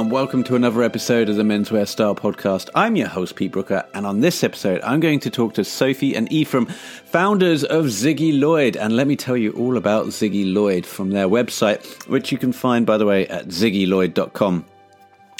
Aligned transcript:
and 0.00 0.10
welcome 0.10 0.42
to 0.42 0.56
another 0.56 0.82
episode 0.82 1.28
of 1.28 1.36
the 1.36 1.42
Menswear 1.42 1.86
Style 1.86 2.14
Podcast. 2.14 2.70
I'm 2.74 2.96
your 2.96 3.08
host, 3.08 3.36
Pete 3.36 3.52
Brooker, 3.52 3.84
and 3.92 4.06
on 4.06 4.20
this 4.20 4.42
episode, 4.42 4.80
I'm 4.82 4.98
going 4.98 5.20
to 5.20 5.28
talk 5.28 5.52
to 5.54 5.64
Sophie 5.64 6.16
and 6.16 6.32
Ephraim, 6.32 6.64
founders 6.64 7.64
of 7.64 7.84
Ziggy 7.84 8.40
Lloyd. 8.40 8.78
And 8.78 8.96
let 8.96 9.06
me 9.06 9.14
tell 9.14 9.36
you 9.36 9.52
all 9.52 9.76
about 9.76 10.06
Ziggy 10.06 10.54
Lloyd 10.54 10.86
from 10.86 11.10
their 11.10 11.28
website, 11.28 11.84
which 12.08 12.32
you 12.32 12.38
can 12.38 12.50
find, 12.50 12.86
by 12.86 12.96
the 12.96 13.04
way, 13.04 13.28
at 13.28 13.48
ziggylloyd.com 13.48 14.64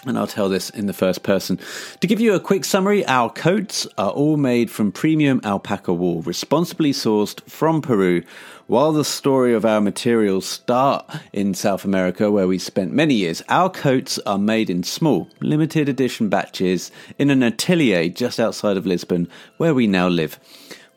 and 0.07 0.19
I'll 0.19 0.27
tell 0.27 0.48
this 0.48 0.71
in 0.71 0.87
the 0.87 0.93
first 0.93 1.23
person. 1.23 1.59
To 2.00 2.07
give 2.07 2.21
you 2.21 2.35
a 2.35 2.41
quick 2.41 2.64
summary, 2.64 3.05
our 3.07 3.30
coats 3.30 3.87
are 3.99 4.11
all 4.11 4.37
made 4.37 4.71
from 4.71 4.93
premium 4.93 5.41
alpaca 5.45 5.93
wool, 5.93 6.22
responsibly 6.22 6.93
sourced 6.93 7.41
from 7.49 7.82
Peru. 7.82 8.22
While 8.67 8.93
the 8.93 9.05
story 9.05 9.53
of 9.53 9.64
our 9.64 9.81
materials 9.81 10.46
start 10.46 11.05
in 11.32 11.55
South 11.55 11.85
America, 11.85 12.31
where 12.31 12.46
we 12.46 12.58
spent 12.58 12.93
many 12.93 13.14
years, 13.14 13.43
our 13.49 13.68
coats 13.68 14.18
are 14.21 14.39
made 14.39 14.71
in 14.71 14.85
small, 14.85 15.29
limited 15.41 15.89
edition 15.89 16.29
batches 16.29 16.91
in 17.19 17.30
an 17.30 17.43
atelier 17.43 18.08
just 18.08 18.41
outside 18.41 18.77
of 18.77 18.86
Lisbon, 18.86 19.29
where 19.57 19.75
we 19.75 19.86
now 19.86 20.08
live. 20.08 20.39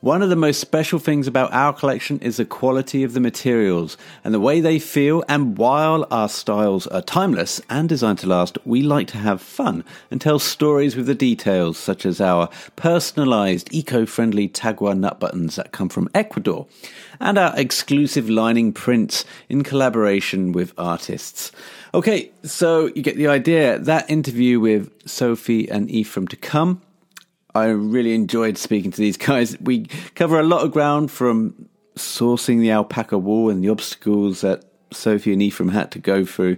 One 0.03 0.21
of 0.21 0.30
the 0.30 0.35
most 0.35 0.59
special 0.59 0.99
things 0.99 1.27
about 1.27 1.53
our 1.53 1.71
collection 1.71 2.20
is 2.20 2.35
the 2.35 2.44
quality 2.44 3.05
of 3.05 3.13
the 3.13 3.21
materials 3.21 3.95
and 4.21 4.34
the 4.34 4.39
way 4.41 4.59
they 4.59 4.77
feel. 4.77 5.23
And 5.30 5.57
while 5.57 6.05
our 6.11 6.27
styles 6.27 6.88
are 6.88 7.02
timeless 7.02 7.61
and 7.70 7.88
designed 7.88 8.20
to 8.20 8.27
last, 8.27 8.58
we 8.66 8.81
like 8.81 9.08
to 9.08 9.17
have 9.17 9.41
fun 9.41 9.85
and 10.11 10.20
tell 10.20 10.39
stories 10.39 10.97
with 10.97 11.05
the 11.05 11.16
details, 11.16 11.77
such 11.77 12.05
as 12.05 12.20
our 12.20 12.49
personalized, 12.75 13.73
eco 13.73 14.05
friendly 14.05 14.49
Tagua 14.49 14.94
nut 14.94 15.21
buttons 15.21 15.55
that 15.55 15.71
come 15.71 15.88
from 15.88 16.09
Ecuador 16.14 16.67
and 17.22 17.38
our 17.38 17.58
exclusive 17.58 18.30
lining 18.30 18.73
prints 18.73 19.23
in 19.47 19.64
collaboration 19.64 20.52
with 20.52 20.73
artists. 20.77 21.49
Okay, 21.94 22.30
so 22.44 22.88
you 22.88 23.02
get 23.03 23.16
the 23.16 23.27
idea. 23.27 23.80
That 23.80 24.11
interview 24.11 24.59
with 24.59 24.92
Sophie 25.08 25.72
and 25.72 25.89
Ephraim 25.89 26.27
to 26.27 26.36
come. 26.36 26.81
I 27.55 27.65
really 27.65 28.13
enjoyed 28.15 28.57
speaking 28.57 28.91
to 28.91 28.97
these 28.97 29.17
guys. 29.17 29.59
We 29.59 29.85
cover 30.15 30.39
a 30.39 30.43
lot 30.43 30.65
of 30.65 30.71
ground 30.71 31.11
from 31.11 31.69
sourcing 31.95 32.59
the 32.59 32.71
alpaca 32.71 33.17
wool 33.17 33.49
and 33.49 33.63
the 33.63 33.69
obstacles 33.69 34.41
that 34.41 34.63
Sophie 34.91 35.33
and 35.33 35.41
Ephraim 35.41 35.69
had 35.69 35.91
to 35.91 35.99
go 35.99 36.25
through, 36.25 36.57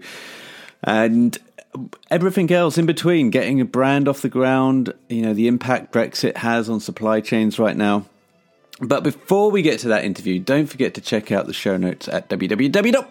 and 0.83 1.37
everything 2.09 2.51
else 2.51 2.77
in 2.77 2.85
between, 2.85 3.29
getting 3.29 3.59
a 3.59 3.65
brand 3.65 4.07
off 4.07 4.21
the 4.21 4.29
ground, 4.29 4.93
you 5.09 5.21
know, 5.21 5.33
the 5.33 5.47
impact 5.47 5.91
Brexit 5.93 6.37
has 6.37 6.69
on 6.69 6.79
supply 6.79 7.19
chains 7.19 7.59
right 7.59 7.75
now. 7.75 8.05
But 8.79 9.03
before 9.03 9.51
we 9.51 9.61
get 9.61 9.79
to 9.81 9.89
that 9.89 10.05
interview, 10.05 10.39
don't 10.39 10.67
forget 10.67 10.93
to 10.95 11.01
check 11.01 11.31
out 11.31 11.47
the 11.47 11.53
show 11.53 11.77
notes 11.77 12.07
at 12.07 12.29
www 12.29 13.07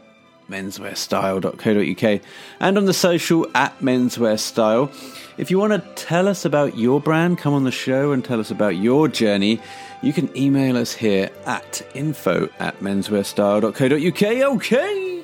menswearstyle.co.uk 0.50 2.20
and 2.60 2.78
on 2.78 2.84
the 2.84 2.94
social 2.94 3.46
at 3.54 3.78
menswearstyle. 3.80 4.92
If 5.36 5.50
you 5.50 5.58
want 5.58 5.72
to 5.72 6.04
tell 6.04 6.28
us 6.28 6.44
about 6.44 6.76
your 6.78 7.00
brand, 7.00 7.38
come 7.38 7.54
on 7.54 7.64
the 7.64 7.72
show 7.72 8.12
and 8.12 8.24
tell 8.24 8.40
us 8.40 8.50
about 8.50 8.76
your 8.76 9.08
journey. 9.08 9.60
You 10.02 10.12
can 10.12 10.34
email 10.36 10.76
us 10.76 10.92
here 10.92 11.30
at 11.46 11.82
info 11.94 12.48
at 12.58 12.78
menswearstyle.co.uk. 12.80 14.22
Okay. 14.22 15.14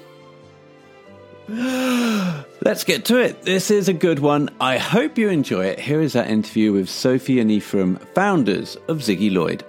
Let's 1.51 2.85
get 2.85 3.05
to 3.07 3.17
it. 3.19 3.43
This 3.43 3.71
is 3.71 3.89
a 3.89 3.93
good 3.93 4.21
one. 4.21 4.51
I 4.61 4.79
hope 4.79 5.19
you 5.19 5.29
enjoy 5.29 5.67
it. 5.67 5.81
Here 5.81 6.01
is 6.01 6.13
that 6.13 6.31
interview 6.31 6.73
with 6.73 6.89
Sophie 6.89 7.41
and 7.41 7.51
Ephraim, 7.51 7.97
founders 8.15 8.77
of 8.87 8.99
Ziggy 8.99 9.33
Lloyd. 9.33 9.65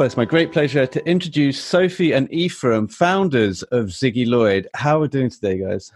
Well, 0.00 0.06
it's 0.06 0.16
my 0.16 0.24
great 0.24 0.50
pleasure 0.50 0.86
to 0.86 1.06
introduce 1.06 1.62
Sophie 1.62 2.12
and 2.12 2.26
Ephraim, 2.32 2.88
founders 2.88 3.62
of 3.64 3.88
Ziggy 3.88 4.26
Lloyd. 4.26 4.66
How 4.72 4.96
are 4.96 5.00
we 5.00 5.08
doing 5.08 5.28
today, 5.28 5.58
guys? 5.58 5.92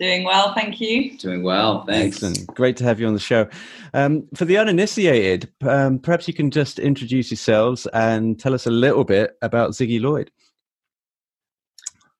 Doing 0.00 0.24
well, 0.24 0.52
thank 0.52 0.80
you. 0.80 1.16
Doing 1.16 1.44
well, 1.44 1.84
thanks. 1.84 2.16
Excellent. 2.16 2.44
Great 2.56 2.76
to 2.78 2.82
have 2.82 2.98
you 2.98 3.06
on 3.06 3.12
the 3.12 3.20
show. 3.20 3.48
Um, 3.94 4.26
for 4.34 4.46
the 4.46 4.58
uninitiated, 4.58 5.48
um, 5.62 6.00
perhaps 6.00 6.26
you 6.26 6.34
can 6.34 6.50
just 6.50 6.80
introduce 6.80 7.30
yourselves 7.30 7.86
and 7.92 8.36
tell 8.36 8.52
us 8.52 8.66
a 8.66 8.72
little 8.72 9.04
bit 9.04 9.36
about 9.42 9.70
Ziggy 9.70 10.00
Lloyd. 10.00 10.32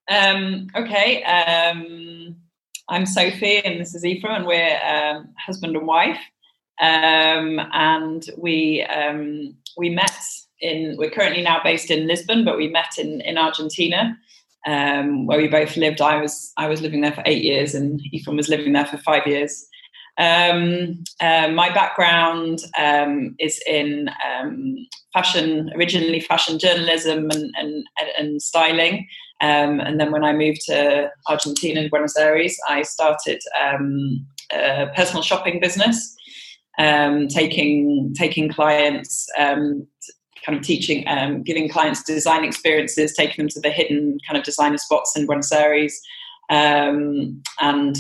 Um, 0.09 0.69
okay, 0.77 1.25
um, 1.25 2.37
I'm 2.89 3.05
Sophie 3.05 3.65
and 3.65 3.81
this 3.81 3.97
is 3.97 4.05
Ephraim, 4.05 4.37
and 4.37 4.47
we're 4.47 4.79
um, 4.87 5.35
husband 5.45 5.75
and 5.75 5.89
wife. 5.89 6.21
Um, 6.81 7.61
and 7.73 8.29
we 8.37 8.83
um, 8.85 9.57
we 9.77 9.89
met 9.91 10.13
in 10.61 10.97
we're 10.99 11.11
currently 11.11 11.43
now 11.43 11.61
based 11.63 11.91
in 11.91 12.07
Lisbon, 12.07 12.45
but 12.45 12.57
we 12.57 12.69
met 12.69 12.99
in 12.99 13.21
in 13.23 13.39
Argentina, 13.39 14.17
um, 14.67 15.27
where 15.27 15.39
we 15.39 15.49
both 15.49 15.77
lived. 15.77 16.01
I 16.01 16.21
was 16.21 16.53
I 16.57 16.69
was 16.69 16.83
living 16.83 17.01
there 17.01 17.13
for 17.13 17.23
eight 17.25 17.43
years, 17.43 17.75
and 17.75 18.01
Ephraim 18.13 18.37
was 18.37 18.49
living 18.49 18.73
there 18.75 18.87
for 18.87 18.99
five 18.99 19.27
years. 19.27 19.67
Um, 20.19 21.05
uh, 21.21 21.49
my 21.49 21.73
background 21.73 22.61
um, 22.79 23.37
is 23.39 23.61
in 23.67 24.11
um, 24.31 24.77
fashion, 25.13 25.71
originally 25.77 26.21
fashion 26.21 26.59
journalism 26.59 27.31
and 27.31 27.55
and, 27.59 27.85
and 28.19 28.43
styling. 28.43 29.07
And 29.41 30.01
then 30.01 30.13
when 30.13 30.25
I 30.25 30.33
moved 30.33 30.63
to 30.67 31.11
Argentina 31.29 31.81
and 31.81 31.91
Buenos 31.91 32.17
Aires, 32.17 32.57
I 32.69 32.83
started 32.83 33.39
a 34.51 34.87
personal 34.95 35.23
shopping 35.23 35.61
business 35.61 36.16
um, 36.79 37.29
taking 37.29 38.15
taking 38.15 38.49
clients, 38.49 39.27
um, 39.39 39.87
kind 40.45 40.59
of 40.59 40.65
teaching, 40.65 41.05
um, 41.09 41.43
giving 41.43 41.69
clients 41.69 42.03
design 42.03 42.45
experiences, 42.45 43.15
taking 43.15 43.45
them 43.45 43.49
to 43.49 43.61
the 43.61 43.71
hidden 43.71 44.19
kind 44.27 44.39
of 44.39 44.45
designer 44.45 44.79
spots 44.79 45.17
in 45.17 45.27
Buenos 45.27 45.53
Aires, 45.53 45.99
um, 46.51 47.43
and 47.61 47.97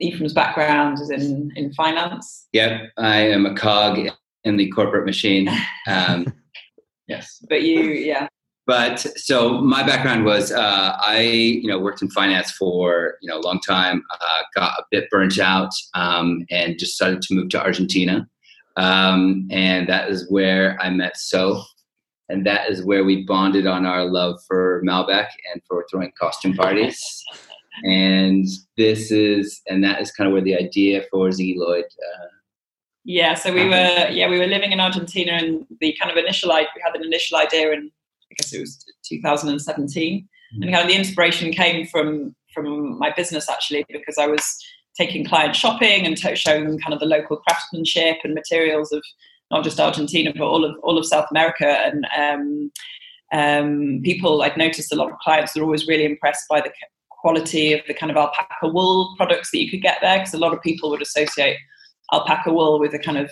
Ephraim's 0.00 0.32
background 0.32 0.98
is 1.00 1.10
in 1.10 1.52
in 1.56 1.72
finance. 1.72 2.48
Yep, 2.52 2.92
I 2.98 3.18
am 3.18 3.46
a 3.46 3.54
cog 3.54 4.08
in 4.44 4.56
the 4.56 4.70
corporate 4.70 5.06
machine. 5.06 5.48
Um, 5.86 6.32
yes, 7.08 7.44
but 7.48 7.62
you, 7.62 7.82
yeah, 7.82 8.28
but 8.66 9.00
so 9.16 9.60
my 9.60 9.82
background 9.82 10.24
was 10.24 10.52
uh, 10.52 10.96
I 11.00 11.20
you 11.20 11.66
know 11.66 11.78
worked 11.78 12.02
in 12.02 12.10
finance 12.10 12.52
for 12.52 13.16
you 13.20 13.28
know 13.28 13.38
a 13.38 13.42
long 13.42 13.60
time, 13.60 14.02
uh, 14.12 14.42
got 14.54 14.78
a 14.78 14.84
bit 14.90 15.10
burnt 15.10 15.38
out, 15.38 15.70
um, 15.94 16.44
and 16.50 16.76
decided 16.76 17.22
to 17.22 17.34
move 17.34 17.48
to 17.50 17.62
Argentina, 17.62 18.28
um, 18.76 19.48
and 19.50 19.88
that 19.88 20.10
is 20.10 20.30
where 20.30 20.78
I 20.80 20.90
met 20.90 21.16
So, 21.16 21.62
and 22.28 22.46
that 22.46 22.70
is 22.70 22.84
where 22.84 23.04
we 23.04 23.24
bonded 23.24 23.66
on 23.66 23.84
our 23.84 24.04
love 24.04 24.38
for 24.46 24.82
Malbec 24.84 25.28
and 25.52 25.60
for 25.68 25.84
throwing 25.90 26.12
costume 26.18 26.54
parties. 26.54 27.24
and 27.84 28.46
this 28.76 29.10
is 29.10 29.60
and 29.68 29.82
that 29.82 30.00
is 30.00 30.12
kind 30.12 30.28
of 30.28 30.34
where 30.34 30.42
the 30.42 30.56
idea 30.56 31.04
for 31.10 31.28
Ziggy 31.30 31.56
Lloyd. 31.56 31.84
Uh, 31.84 32.26
yeah, 33.04 33.34
so 33.34 33.52
we 33.52 33.64
were 33.64 34.08
yeah 34.10 34.28
we 34.28 34.38
were 34.38 34.46
living 34.46 34.70
in 34.70 34.78
Argentina, 34.78 35.32
and 35.32 35.66
the 35.80 35.96
kind 36.00 36.12
of 36.12 36.16
initial 36.16 36.52
idea 36.52 36.68
we 36.76 36.82
had 36.84 36.94
an 36.94 37.04
initial 37.04 37.38
idea 37.38 37.72
and 37.72 37.90
I 38.32 38.34
guess 38.38 38.52
it 38.52 38.60
was 38.60 38.84
2017. 39.04 40.22
Mm-hmm. 40.22 40.62
And 40.62 40.72
kind 40.72 40.82
of 40.82 40.88
the 40.88 40.98
inspiration 40.98 41.52
came 41.52 41.86
from 41.86 42.34
from 42.52 42.98
my 42.98 43.12
business 43.16 43.48
actually 43.48 43.84
because 43.88 44.18
I 44.18 44.26
was 44.26 44.58
taking 44.96 45.24
clients 45.24 45.58
shopping 45.58 46.04
and 46.06 46.16
t- 46.16 46.34
showing 46.34 46.64
them 46.64 46.78
kind 46.78 46.92
of 46.92 47.00
the 47.00 47.06
local 47.06 47.38
craftsmanship 47.38 48.18
and 48.24 48.34
materials 48.34 48.92
of 48.92 49.02
not 49.50 49.64
just 49.64 49.80
Argentina 49.80 50.32
but 50.36 50.46
all 50.46 50.64
of 50.64 50.76
all 50.82 50.98
of 50.98 51.06
South 51.06 51.26
America 51.30 51.66
and 51.66 52.06
um, 52.16 52.72
um, 53.32 54.00
people 54.04 54.42
I'd 54.42 54.58
noticed 54.58 54.92
a 54.92 54.96
lot 54.96 55.10
of 55.10 55.18
clients 55.20 55.56
were 55.56 55.62
always 55.62 55.88
really 55.88 56.04
impressed 56.04 56.44
by 56.48 56.60
the 56.60 56.70
quality 57.08 57.72
of 57.72 57.80
the 57.86 57.94
kind 57.94 58.10
of 58.10 58.18
alpaca 58.18 58.68
wool 58.68 59.14
products 59.16 59.50
that 59.50 59.62
you 59.62 59.70
could 59.70 59.80
get 59.80 59.98
there 60.02 60.18
because 60.18 60.34
a 60.34 60.38
lot 60.38 60.52
of 60.52 60.60
people 60.60 60.90
would 60.90 61.00
associate 61.00 61.56
alpaca 62.12 62.52
wool 62.52 62.78
with 62.78 62.92
a 62.92 62.98
kind 62.98 63.16
of 63.16 63.30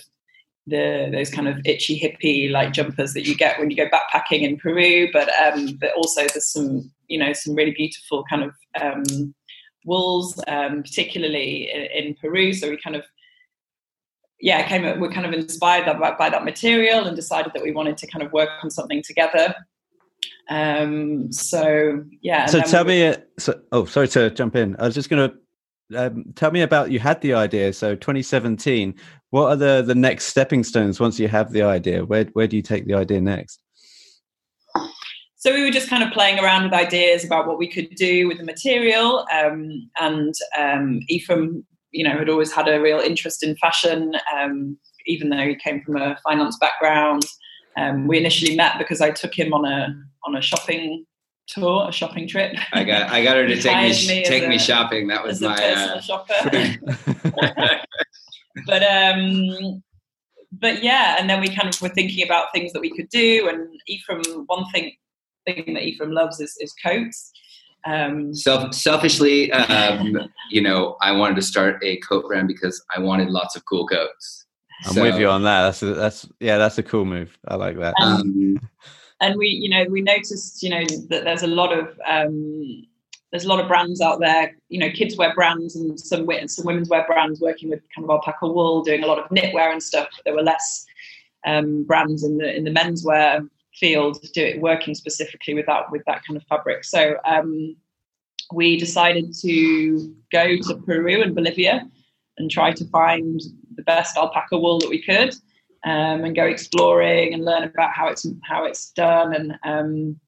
the 0.66 1.08
those 1.12 1.30
kind 1.30 1.48
of 1.48 1.60
itchy 1.64 1.98
hippie 1.98 2.50
like 2.50 2.72
jumpers 2.72 3.12
that 3.14 3.26
you 3.26 3.36
get 3.36 3.58
when 3.58 3.70
you 3.70 3.76
go 3.76 3.88
backpacking 3.88 4.42
in 4.42 4.56
Peru, 4.56 5.08
but 5.12 5.28
um, 5.40 5.78
but 5.80 5.92
also 5.94 6.26
there's 6.26 6.48
some 6.48 6.90
you 7.08 7.18
know 7.18 7.32
some 7.32 7.54
really 7.54 7.72
beautiful 7.72 8.24
kind 8.28 8.42
of 8.42 8.54
um, 8.80 9.34
wools, 9.84 10.40
um, 10.46 10.82
particularly 10.82 11.70
in, 11.72 12.06
in, 12.06 12.14
Peru. 12.14 12.52
So 12.52 12.70
we 12.70 12.78
kind 12.78 12.96
of 12.96 13.04
yeah 14.40 14.66
came 14.66 15.00
we're 15.00 15.10
kind 15.10 15.26
of 15.26 15.32
inspired 15.32 15.86
by, 15.98 16.14
by 16.16 16.30
that 16.30 16.44
material 16.44 17.04
and 17.06 17.16
decided 17.16 17.52
that 17.54 17.62
we 17.62 17.72
wanted 17.72 17.96
to 17.98 18.06
kind 18.06 18.22
of 18.22 18.32
work 18.32 18.50
on 18.62 18.70
something 18.70 19.02
together. 19.02 19.54
Um, 20.48 21.32
so 21.32 22.04
yeah. 22.22 22.46
So 22.46 22.60
tell 22.60 22.84
we, 22.84 23.08
me, 23.10 23.16
so, 23.38 23.60
oh, 23.72 23.84
sorry 23.84 24.08
to 24.08 24.30
jump 24.30 24.56
in. 24.56 24.76
I 24.78 24.86
was 24.86 24.94
just 24.94 25.08
going 25.08 25.30
to 25.30 25.36
um, 25.96 26.24
tell 26.34 26.50
me 26.50 26.62
about 26.62 26.90
you 26.90 26.98
had 26.98 27.20
the 27.20 27.34
idea. 27.34 27.72
So 27.72 27.94
2017. 27.94 28.94
What 29.30 29.48
are 29.48 29.56
the 29.56 29.82
the 29.82 29.94
next 29.94 30.26
stepping 30.26 30.64
stones 30.64 31.00
once 31.00 31.18
you 31.18 31.28
have 31.28 31.52
the 31.52 31.62
idea? 31.62 32.04
Where 32.04 32.24
where 32.32 32.46
do 32.46 32.56
you 32.56 32.62
take 32.62 32.86
the 32.86 32.94
idea 32.94 33.20
next? 33.20 33.60
So 35.36 35.54
we 35.54 35.62
were 35.62 35.70
just 35.70 35.88
kind 35.88 36.02
of 36.02 36.12
playing 36.12 36.38
around 36.38 36.64
with 36.64 36.74
ideas 36.74 37.24
about 37.24 37.46
what 37.46 37.56
we 37.56 37.66
could 37.66 37.94
do 37.94 38.28
with 38.28 38.36
the 38.36 38.44
material, 38.44 39.26
um, 39.32 39.88
and 39.98 40.34
um, 40.58 41.00
Ephraim, 41.08 41.64
you 41.92 42.04
know, 42.04 42.18
had 42.18 42.28
always 42.28 42.52
had 42.52 42.68
a 42.68 42.78
real 42.78 42.98
interest 42.98 43.42
in 43.42 43.56
fashion, 43.56 44.12
um, 44.38 44.76
even 45.06 45.30
though 45.30 45.46
he 45.46 45.54
came 45.54 45.80
from 45.82 45.96
a 45.96 46.18
finance 46.24 46.58
background. 46.60 47.22
um, 47.78 48.06
we 48.06 48.18
initially 48.18 48.54
met 48.54 48.76
because 48.78 49.00
I 49.00 49.12
took 49.12 49.34
him 49.34 49.54
on 49.54 49.64
a 49.64 49.94
on 50.26 50.36
a 50.36 50.42
shopping 50.42 51.06
tour, 51.46 51.88
a 51.88 51.92
shopping 51.92 52.28
trip. 52.28 52.56
I 52.72 52.84
got 52.84 53.10
I 53.10 53.22
got 53.22 53.36
her 53.36 53.46
to 53.46 53.56
take 53.62 53.76
me, 53.76 54.08
me 54.08 54.24
take 54.24 54.48
me 54.48 54.56
a, 54.56 54.58
shopping. 54.58 55.08
That 55.08 55.24
was 55.24 55.40
my 55.40 55.54
uh, 55.54 56.00
shopper. 56.00 56.34
but 58.70 58.82
um, 58.82 59.82
but 60.52 60.82
yeah, 60.82 61.16
and 61.18 61.28
then 61.28 61.40
we 61.40 61.48
kind 61.48 61.68
of 61.72 61.80
were 61.82 61.88
thinking 61.88 62.24
about 62.24 62.52
things 62.54 62.72
that 62.72 62.80
we 62.80 62.90
could 62.90 63.08
do. 63.08 63.48
And 63.48 63.80
Ephraim, 63.86 64.22
one 64.46 64.64
thing 64.72 64.92
thing 65.46 65.74
that 65.74 65.82
Ephraim 65.82 66.12
loves 66.12 66.40
is, 66.40 66.56
is 66.60 66.72
coats. 66.84 67.32
Um, 67.86 68.34
Self, 68.34 68.74
selfishly, 68.74 69.50
um, 69.52 70.28
you 70.50 70.60
know, 70.60 70.96
I 71.00 71.12
wanted 71.12 71.36
to 71.36 71.42
start 71.42 71.82
a 71.82 71.96
coat 71.98 72.26
brand 72.28 72.46
because 72.46 72.82
I 72.94 73.00
wanted 73.00 73.30
lots 73.30 73.56
of 73.56 73.64
cool 73.64 73.86
coats. 73.86 74.46
I'm 74.84 74.92
so, 74.92 75.02
with 75.02 75.18
you 75.18 75.28
on 75.28 75.42
that. 75.44 75.62
That's 75.62 75.82
a, 75.82 75.94
that's 75.94 76.28
yeah, 76.40 76.58
that's 76.58 76.78
a 76.78 76.82
cool 76.82 77.04
move. 77.04 77.36
I 77.48 77.56
like 77.56 77.78
that. 77.78 77.94
Um, 78.00 78.58
and 79.20 79.36
we, 79.36 79.48
you 79.48 79.68
know, 79.68 79.84
we 79.90 80.02
noticed, 80.02 80.62
you 80.62 80.70
know, 80.70 80.84
that 81.08 81.24
there's 81.24 81.42
a 81.42 81.46
lot 81.46 81.72
of 81.72 81.98
um, 82.06 82.86
there's 83.30 83.44
a 83.44 83.48
lot 83.48 83.60
of 83.60 83.68
brands 83.68 84.00
out 84.00 84.18
there, 84.18 84.56
you 84.68 84.78
know, 84.78 84.90
kids 84.90 85.16
wear 85.16 85.34
brands 85.34 85.76
and 85.76 85.98
some 85.98 86.26
some 86.48 86.66
women's 86.66 86.88
wear 86.88 87.06
brands 87.06 87.40
working 87.40 87.70
with 87.70 87.80
kind 87.94 88.04
of 88.04 88.10
alpaca 88.10 88.46
wool, 88.46 88.82
doing 88.82 89.04
a 89.04 89.06
lot 89.06 89.18
of 89.18 89.28
knitwear 89.30 89.72
and 89.72 89.82
stuff. 89.82 90.08
There 90.24 90.34
were 90.34 90.42
less 90.42 90.84
um, 91.46 91.84
brands 91.84 92.24
in 92.24 92.38
the 92.38 92.54
in 92.54 92.64
the 92.64 92.70
menswear 92.70 93.48
field 93.74 94.18
do 94.34 94.42
it 94.42 94.60
working 94.60 94.94
specifically 94.94 95.54
with 95.54 95.66
that 95.66 95.90
with 95.90 96.02
that 96.06 96.24
kind 96.24 96.36
of 96.36 96.42
fabric. 96.48 96.84
So 96.84 97.16
um, 97.24 97.76
we 98.52 98.76
decided 98.76 99.32
to 99.42 100.14
go 100.32 100.56
to 100.56 100.74
Peru 100.84 101.22
and 101.22 101.34
Bolivia 101.34 101.88
and 102.38 102.50
try 102.50 102.72
to 102.72 102.84
find 102.86 103.40
the 103.76 103.82
best 103.82 104.16
alpaca 104.16 104.58
wool 104.58 104.80
that 104.80 104.90
we 104.90 105.00
could, 105.02 105.34
um, 105.84 106.24
and 106.24 106.34
go 106.34 106.46
exploring 106.46 107.32
and 107.32 107.44
learn 107.44 107.62
about 107.62 107.92
how 107.92 108.08
it's 108.08 108.26
how 108.42 108.64
it's 108.64 108.90
done. 108.90 109.34
And 109.34 109.58
um, 109.62 110.20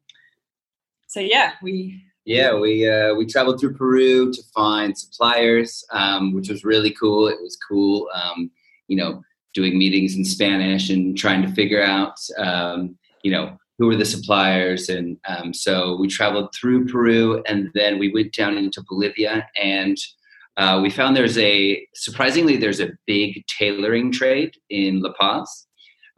so 1.08 1.18
yeah, 1.18 1.52
we 1.62 2.04
yeah, 2.24 2.54
we 2.54 2.88
uh, 2.88 3.14
we 3.14 3.26
traveled 3.26 3.60
through 3.60 3.74
Peru 3.74 4.32
to 4.32 4.42
find 4.54 4.96
suppliers, 4.96 5.84
um, 5.90 6.34
which 6.34 6.48
was 6.48 6.64
really 6.64 6.92
cool. 6.92 7.26
It 7.26 7.40
was 7.40 7.58
cool, 7.68 8.08
um, 8.14 8.50
you 8.86 8.96
know, 8.96 9.22
doing 9.54 9.76
meetings 9.76 10.16
in 10.16 10.24
Spanish 10.24 10.88
and 10.88 11.16
trying 11.16 11.42
to 11.42 11.52
figure 11.52 11.82
out, 11.82 12.16
um, 12.38 12.96
you 13.22 13.32
know, 13.32 13.56
who 13.78 13.86
were 13.86 13.96
the 13.96 14.04
suppliers. 14.04 14.88
And 14.88 15.18
um, 15.26 15.52
so 15.52 15.96
we 15.98 16.06
traveled 16.06 16.54
through 16.54 16.86
Peru, 16.86 17.42
and 17.46 17.70
then 17.74 17.98
we 17.98 18.12
went 18.12 18.32
down 18.34 18.56
into 18.56 18.84
Bolivia, 18.88 19.48
and 19.60 19.96
uh, 20.56 20.78
we 20.80 20.90
found 20.90 21.16
there's 21.16 21.38
a 21.38 21.84
surprisingly 21.94 22.56
there's 22.56 22.80
a 22.80 22.92
big 23.06 23.44
tailoring 23.46 24.12
trade 24.12 24.54
in 24.70 25.00
La 25.00 25.12
Paz. 25.18 25.66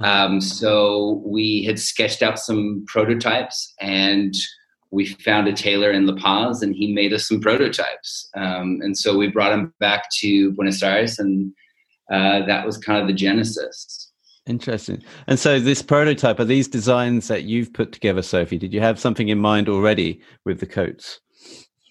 Um, 0.00 0.40
so 0.40 1.22
we 1.24 1.64
had 1.64 1.78
sketched 1.78 2.22
out 2.22 2.38
some 2.38 2.84
prototypes 2.88 3.72
and 3.80 4.34
we 4.94 5.06
found 5.06 5.48
a 5.48 5.52
tailor 5.52 5.90
in 5.90 6.06
La 6.06 6.14
Paz 6.14 6.62
and 6.62 6.74
he 6.74 6.92
made 6.92 7.12
us 7.12 7.28
some 7.28 7.40
prototypes. 7.40 8.28
Um, 8.36 8.78
and 8.80 8.96
so 8.96 9.16
we 9.16 9.28
brought 9.28 9.52
him 9.52 9.74
back 9.80 10.08
to 10.20 10.52
Buenos 10.52 10.82
Aires 10.82 11.18
and 11.18 11.52
uh, 12.12 12.46
that 12.46 12.64
was 12.64 12.78
kind 12.78 13.00
of 13.00 13.08
the 13.08 13.14
genesis. 13.14 14.12
Interesting. 14.46 15.02
And 15.26 15.38
so 15.38 15.58
this 15.58 15.82
prototype, 15.82 16.38
are 16.38 16.44
these 16.44 16.68
designs 16.68 17.28
that 17.28 17.44
you've 17.44 17.72
put 17.72 17.92
together, 17.92 18.22
Sophie? 18.22 18.58
Did 18.58 18.74
you 18.74 18.80
have 18.80 19.00
something 19.00 19.28
in 19.28 19.38
mind 19.38 19.68
already 19.68 20.20
with 20.44 20.60
the 20.60 20.66
coats? 20.66 21.20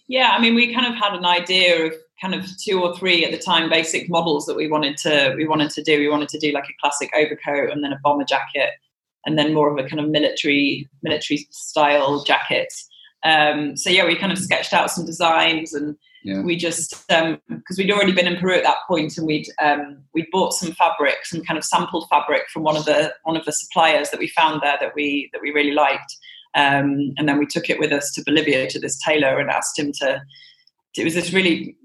Yeah, 0.07 0.29
I 0.31 0.39
mean, 0.39 0.55
we 0.55 0.73
kind 0.73 0.85
of 0.85 0.93
had 0.93 1.13
an 1.13 1.25
idea 1.25 1.87
of 1.87 1.93
kind 2.21 2.35
of 2.35 2.45
two 2.57 2.81
or 2.81 2.95
three 2.95 3.25
at 3.25 3.31
the 3.31 3.37
time 3.37 3.69
basic 3.69 4.09
models 4.09 4.45
that 4.45 4.55
we 4.55 4.69
wanted 4.69 4.95
to 4.97 5.33
we 5.35 5.47
wanted 5.47 5.71
to 5.71 5.83
do. 5.83 5.97
We 5.99 6.09
wanted 6.09 6.29
to 6.29 6.39
do 6.39 6.51
like 6.51 6.65
a 6.65 6.73
classic 6.79 7.09
overcoat 7.15 7.71
and 7.71 7.83
then 7.83 7.91
a 7.91 7.99
bomber 8.03 8.23
jacket 8.23 8.69
and 9.25 9.37
then 9.37 9.53
more 9.53 9.71
of 9.71 9.83
a 9.83 9.87
kind 9.87 9.99
of 9.99 10.09
military 10.09 10.87
military 11.01 11.47
style 11.51 12.23
jackets. 12.23 12.87
Um, 13.23 13.77
so 13.77 13.89
yeah, 13.89 14.05
we 14.05 14.15
kind 14.15 14.31
of 14.31 14.37
sketched 14.37 14.73
out 14.73 14.91
some 14.91 15.05
designs 15.05 15.73
and 15.73 15.95
yeah. 16.23 16.41
we 16.41 16.55
just 16.55 17.07
because 17.07 17.29
um, 17.31 17.77
we'd 17.77 17.91
already 17.91 18.11
been 18.11 18.27
in 18.27 18.37
Peru 18.37 18.55
at 18.55 18.63
that 18.63 18.77
point 18.87 19.17
and 19.17 19.25
we'd 19.25 19.47
um, 19.61 20.03
we'd 20.13 20.29
bought 20.31 20.53
some 20.53 20.71
fabric, 20.73 21.25
some 21.25 21.41
kind 21.43 21.57
of 21.57 21.63
sampled 21.63 22.07
fabric 22.09 22.43
from 22.51 22.63
one 22.63 22.75
of 22.75 22.85
the 22.85 23.13
one 23.23 23.37
of 23.37 23.45
the 23.45 23.51
suppliers 23.51 24.09
that 24.09 24.19
we 24.19 24.27
found 24.27 24.61
there 24.61 24.77
that 24.79 24.93
we 24.95 25.29
that 25.33 25.41
we 25.41 25.51
really 25.51 25.71
liked. 25.71 26.15
Um, 26.55 27.13
and 27.17 27.27
then 27.27 27.39
we 27.39 27.47
took 27.47 27.69
it 27.69 27.79
with 27.79 27.91
us 27.91 28.11
to 28.11 28.23
Bolivia 28.23 28.69
to 28.69 28.79
this 28.79 28.99
tailor 29.01 29.39
and 29.39 29.49
asked 29.49 29.79
him 29.79 29.91
to. 29.99 30.21
It 30.95 31.03
was 31.03 31.15
this 31.15 31.33
really 31.33 31.75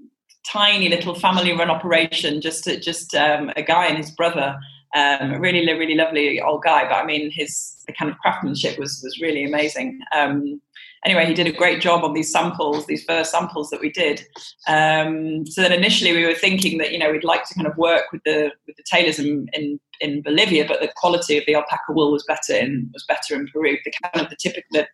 tiny 0.45 0.89
little 0.89 1.15
family-run 1.15 1.69
operation. 1.69 2.41
Just 2.41 2.65
just 2.81 3.15
um, 3.15 3.51
a 3.55 3.63
guy 3.63 3.87
and 3.87 3.97
his 3.97 4.11
brother. 4.11 4.57
Um, 4.95 5.33
a 5.33 5.39
really, 5.39 5.71
really 5.71 5.93
lovely 5.93 6.41
old 6.41 6.63
guy, 6.63 6.89
but 6.89 6.95
I 6.95 7.05
mean, 7.05 7.29
his 7.29 7.75
the 7.85 7.93
kind 7.93 8.09
of 8.09 8.17
craftsmanship 8.17 8.79
was 8.79 8.99
was 9.03 9.19
really 9.21 9.43
amazing. 9.43 9.99
Um, 10.15 10.59
anyway, 11.05 11.25
he 11.25 11.33
did 11.33 11.47
a 11.47 11.51
great 11.51 11.81
job 11.81 12.03
on 12.03 12.13
these 12.13 12.31
samples, 12.31 12.85
these 12.85 13.03
first 13.03 13.31
samples 13.31 13.69
that 13.69 13.81
we 13.81 13.91
did. 13.91 14.25
Um, 14.67 15.45
so 15.45 15.61
then 15.61 15.71
initially 15.71 16.13
we 16.13 16.25
were 16.25 16.35
thinking 16.35 16.77
that, 16.79 16.91
you 16.91 16.99
know, 16.99 17.11
we'd 17.11 17.23
like 17.23 17.45
to 17.45 17.55
kind 17.55 17.67
of 17.67 17.77
work 17.77 18.11
with 18.11 18.21
the, 18.25 18.51
with 18.67 18.75
the 18.75 18.83
tailors 18.83 19.19
in, 19.19 19.47
in, 19.53 19.79
in 20.01 20.21
Bolivia, 20.21 20.65
but 20.67 20.81
the 20.81 20.91
quality 20.95 21.37
of 21.37 21.45
the 21.45 21.55
alpaca 21.55 21.91
wool 21.91 22.11
was 22.11 22.23
better 22.23 22.53
in, 22.53 22.89
was 22.93 23.05
better 23.07 23.35
in 23.35 23.47
Peru. 23.47 23.77
The 23.83 23.93
kind 24.03 24.25
of 24.25 24.29
the 24.29 24.37
typical, 24.39 24.67
the 24.71 24.87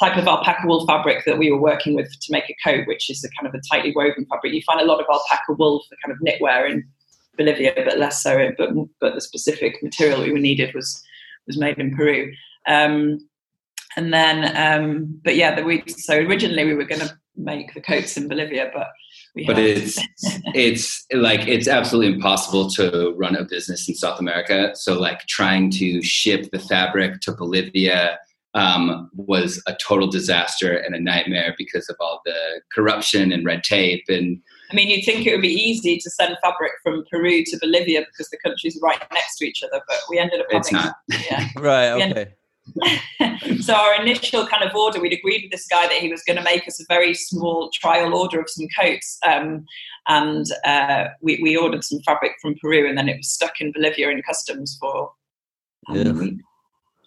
type 0.00 0.16
of 0.16 0.26
alpaca 0.26 0.66
wool 0.66 0.86
fabric 0.86 1.24
that 1.26 1.38
we 1.38 1.50
were 1.50 1.60
working 1.60 1.94
with 1.94 2.08
to 2.20 2.32
make 2.32 2.48
a 2.48 2.56
coat, 2.64 2.86
which 2.86 3.10
is 3.10 3.24
a 3.24 3.28
kind 3.38 3.46
of 3.46 3.54
a 3.54 3.62
tightly 3.70 3.92
woven 3.94 4.26
fabric. 4.30 4.52
You 4.52 4.62
find 4.66 4.80
a 4.80 4.84
lot 4.84 5.00
of 5.00 5.06
alpaca 5.10 5.52
wool 5.58 5.84
for 5.88 5.96
kind 6.04 6.16
of 6.16 6.26
knitwear 6.26 6.70
in 6.70 6.84
Bolivia, 7.36 7.72
but 7.74 7.98
less 7.98 8.22
so. 8.22 8.50
But 8.58 8.70
but 9.00 9.14
the 9.14 9.20
specific 9.20 9.82
material 9.82 10.22
we 10.22 10.32
needed 10.32 10.74
was 10.74 11.02
was 11.46 11.58
made 11.58 11.78
in 11.78 11.94
Peru. 11.94 12.32
Um, 12.66 13.18
and 13.96 14.12
then 14.12 14.56
um, 14.56 15.20
but 15.24 15.36
yeah 15.36 15.54
the 15.54 15.64
week 15.64 15.90
so 15.90 16.16
originally 16.16 16.64
we 16.64 16.74
were 16.74 16.84
going 16.84 17.00
to 17.00 17.18
make 17.36 17.72
the 17.74 17.80
coats 17.80 18.16
in 18.16 18.28
bolivia 18.28 18.70
but 18.74 18.88
but 19.46 19.58
it's 19.58 19.98
it's 20.54 21.06
like 21.14 21.46
it's 21.48 21.66
absolutely 21.66 22.12
impossible 22.12 22.68
to 22.68 23.14
run 23.16 23.34
a 23.34 23.44
business 23.44 23.88
in 23.88 23.94
south 23.94 24.20
america 24.20 24.72
so 24.74 24.98
like 24.98 25.20
trying 25.26 25.70
to 25.70 26.02
ship 26.02 26.50
the 26.52 26.58
fabric 26.58 27.20
to 27.20 27.32
bolivia 27.32 28.18
um, 28.54 29.10
was 29.14 29.62
a 29.66 29.74
total 29.76 30.08
disaster 30.08 30.76
and 30.76 30.94
a 30.94 31.00
nightmare 31.00 31.54
because 31.56 31.88
of 31.88 31.96
all 32.00 32.20
the 32.26 32.60
corruption 32.74 33.32
and 33.32 33.46
red 33.46 33.64
tape 33.64 34.04
and 34.08 34.42
I 34.72 34.74
mean, 34.74 34.88
you'd 34.88 35.04
think 35.04 35.26
it 35.26 35.32
would 35.32 35.42
be 35.42 35.48
easy 35.48 35.98
to 35.98 36.10
send 36.10 36.36
fabric 36.42 36.72
from 36.82 37.04
Peru 37.10 37.44
to 37.44 37.58
Bolivia 37.60 38.00
because 38.00 38.30
the 38.30 38.38
countries 38.38 38.76
are 38.78 38.80
right 38.80 38.98
next 39.12 39.36
to 39.36 39.44
each 39.44 39.62
other, 39.62 39.82
but 39.86 39.98
we 40.08 40.18
ended 40.18 40.40
up 40.40 40.46
having, 40.50 40.60
it's 40.60 40.72
not. 40.72 40.94
Yeah, 41.08 41.48
right. 41.58 41.90
Okay. 41.90 42.34
So 43.60 43.74
our 43.74 44.00
initial 44.00 44.46
kind 44.46 44.62
of 44.62 44.74
order, 44.74 45.00
we'd 45.00 45.12
agreed 45.12 45.42
with 45.42 45.50
this 45.50 45.66
guy 45.66 45.82
that 45.82 45.98
he 45.98 46.08
was 46.08 46.22
going 46.22 46.36
to 46.36 46.44
make 46.44 46.66
us 46.66 46.80
a 46.80 46.84
very 46.88 47.14
small 47.14 47.70
trial 47.74 48.14
order 48.14 48.40
of 48.40 48.48
some 48.48 48.66
coats, 48.78 49.18
um, 49.26 49.64
and 50.08 50.46
uh, 50.64 51.06
we, 51.20 51.40
we, 51.42 51.56
ordered 51.56 51.84
some 51.84 52.00
fabric 52.06 52.32
from 52.40 52.54
Peru, 52.60 52.88
and 52.88 52.96
then 52.96 53.08
it 53.08 53.16
was 53.16 53.30
stuck 53.30 53.60
in 53.60 53.72
Bolivia 53.72 54.10
in 54.10 54.22
customs 54.22 54.76
for 54.80 55.10
yeah 55.92 56.12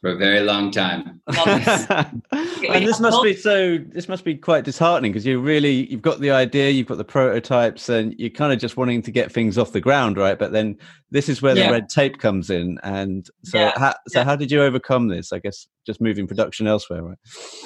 for 0.06 0.12
a 0.12 0.16
very 0.16 0.42
long 0.42 0.70
time. 0.70 1.20
and 1.28 2.86
this 2.86 3.00
must 3.00 3.24
be 3.24 3.36
so. 3.36 3.80
This 3.80 4.08
must 4.08 4.24
be 4.24 4.36
quite 4.36 4.64
disheartening 4.64 5.12
because 5.12 5.26
you 5.26 5.40
really 5.40 5.90
you've 5.90 6.04
got 6.04 6.20
the 6.20 6.30
idea, 6.30 6.70
you've 6.70 6.86
got 6.86 7.00
the 7.00 7.04
prototypes, 7.04 7.90
and 7.90 8.14
you're 8.20 8.30
kind 8.30 8.54
of 8.54 8.60
just 8.60 8.78
wanting 8.78 9.02
to 9.02 9.10
get 9.10 9.32
things 9.32 9.58
off 9.58 9.72
the 9.72 9.82
ground, 9.82 10.18
right? 10.18 10.38
But 10.38 10.52
then 10.52 10.78
this 11.10 11.28
is 11.28 11.42
where 11.42 11.58
yeah. 11.58 11.66
the 11.66 11.72
red 11.72 11.90
tape 11.90 12.20
comes 12.20 12.52
in, 12.52 12.78
and 12.84 13.28
so 13.46 13.58
yeah. 13.58 13.72
how, 13.76 13.96
so 14.08 14.20
yeah. 14.20 14.26
how 14.26 14.36
did 14.36 14.52
you 14.52 14.62
overcome 14.62 15.08
this? 15.08 15.34
I 15.34 15.40
guess 15.40 15.66
just 15.88 16.00
moving 16.00 16.28
production 16.28 16.68
elsewhere, 16.68 17.02
right? 17.02 17.18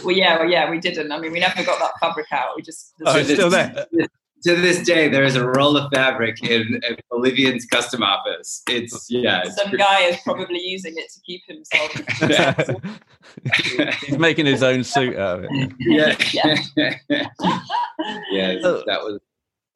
Well, 0.06 0.16
yeah, 0.16 0.40
well, 0.40 0.50
yeah, 0.50 0.70
we 0.70 0.80
didn't. 0.80 1.12
I 1.12 1.20
mean, 1.20 1.34
we 1.34 1.42
never 1.42 1.62
got 1.66 1.78
that 1.80 1.92
fabric 2.00 2.28
out. 2.32 2.56
We 2.56 2.62
just 2.62 2.94
oh, 3.06 3.18
it's 3.18 3.34
still 3.34 3.50
there 3.50 3.86
to 4.44 4.56
this 4.56 4.82
day, 4.84 5.08
there 5.08 5.24
is 5.24 5.36
a 5.36 5.46
roll 5.46 5.78
of 5.78 5.92
fabric 5.92 6.44
in 6.44 6.82
a 6.90 6.98
Bolivian's 7.10 7.66
custom 7.66 8.04
office. 8.04 8.64
It's 8.70 9.10
yeah. 9.10 9.44
It's 9.46 9.56
Some 9.56 9.72
guy 9.72 10.02
is 10.02 10.18
probably 10.24 10.60
using 10.60 10.94
it 10.98 11.12
to 11.12 11.20
keep 11.22 11.42
himself. 11.48 11.92
He's 14.06 14.18
making 14.18 14.46
his 14.46 14.64
own 14.64 14.84
suit 14.84 15.18
out 15.18 15.40
of 15.40 15.46
it. 15.50 15.72
Yeah, 15.80 16.16
yeah, 16.34 16.56
yeah. 18.32 18.54
that 18.62 19.00
was. 19.04 19.20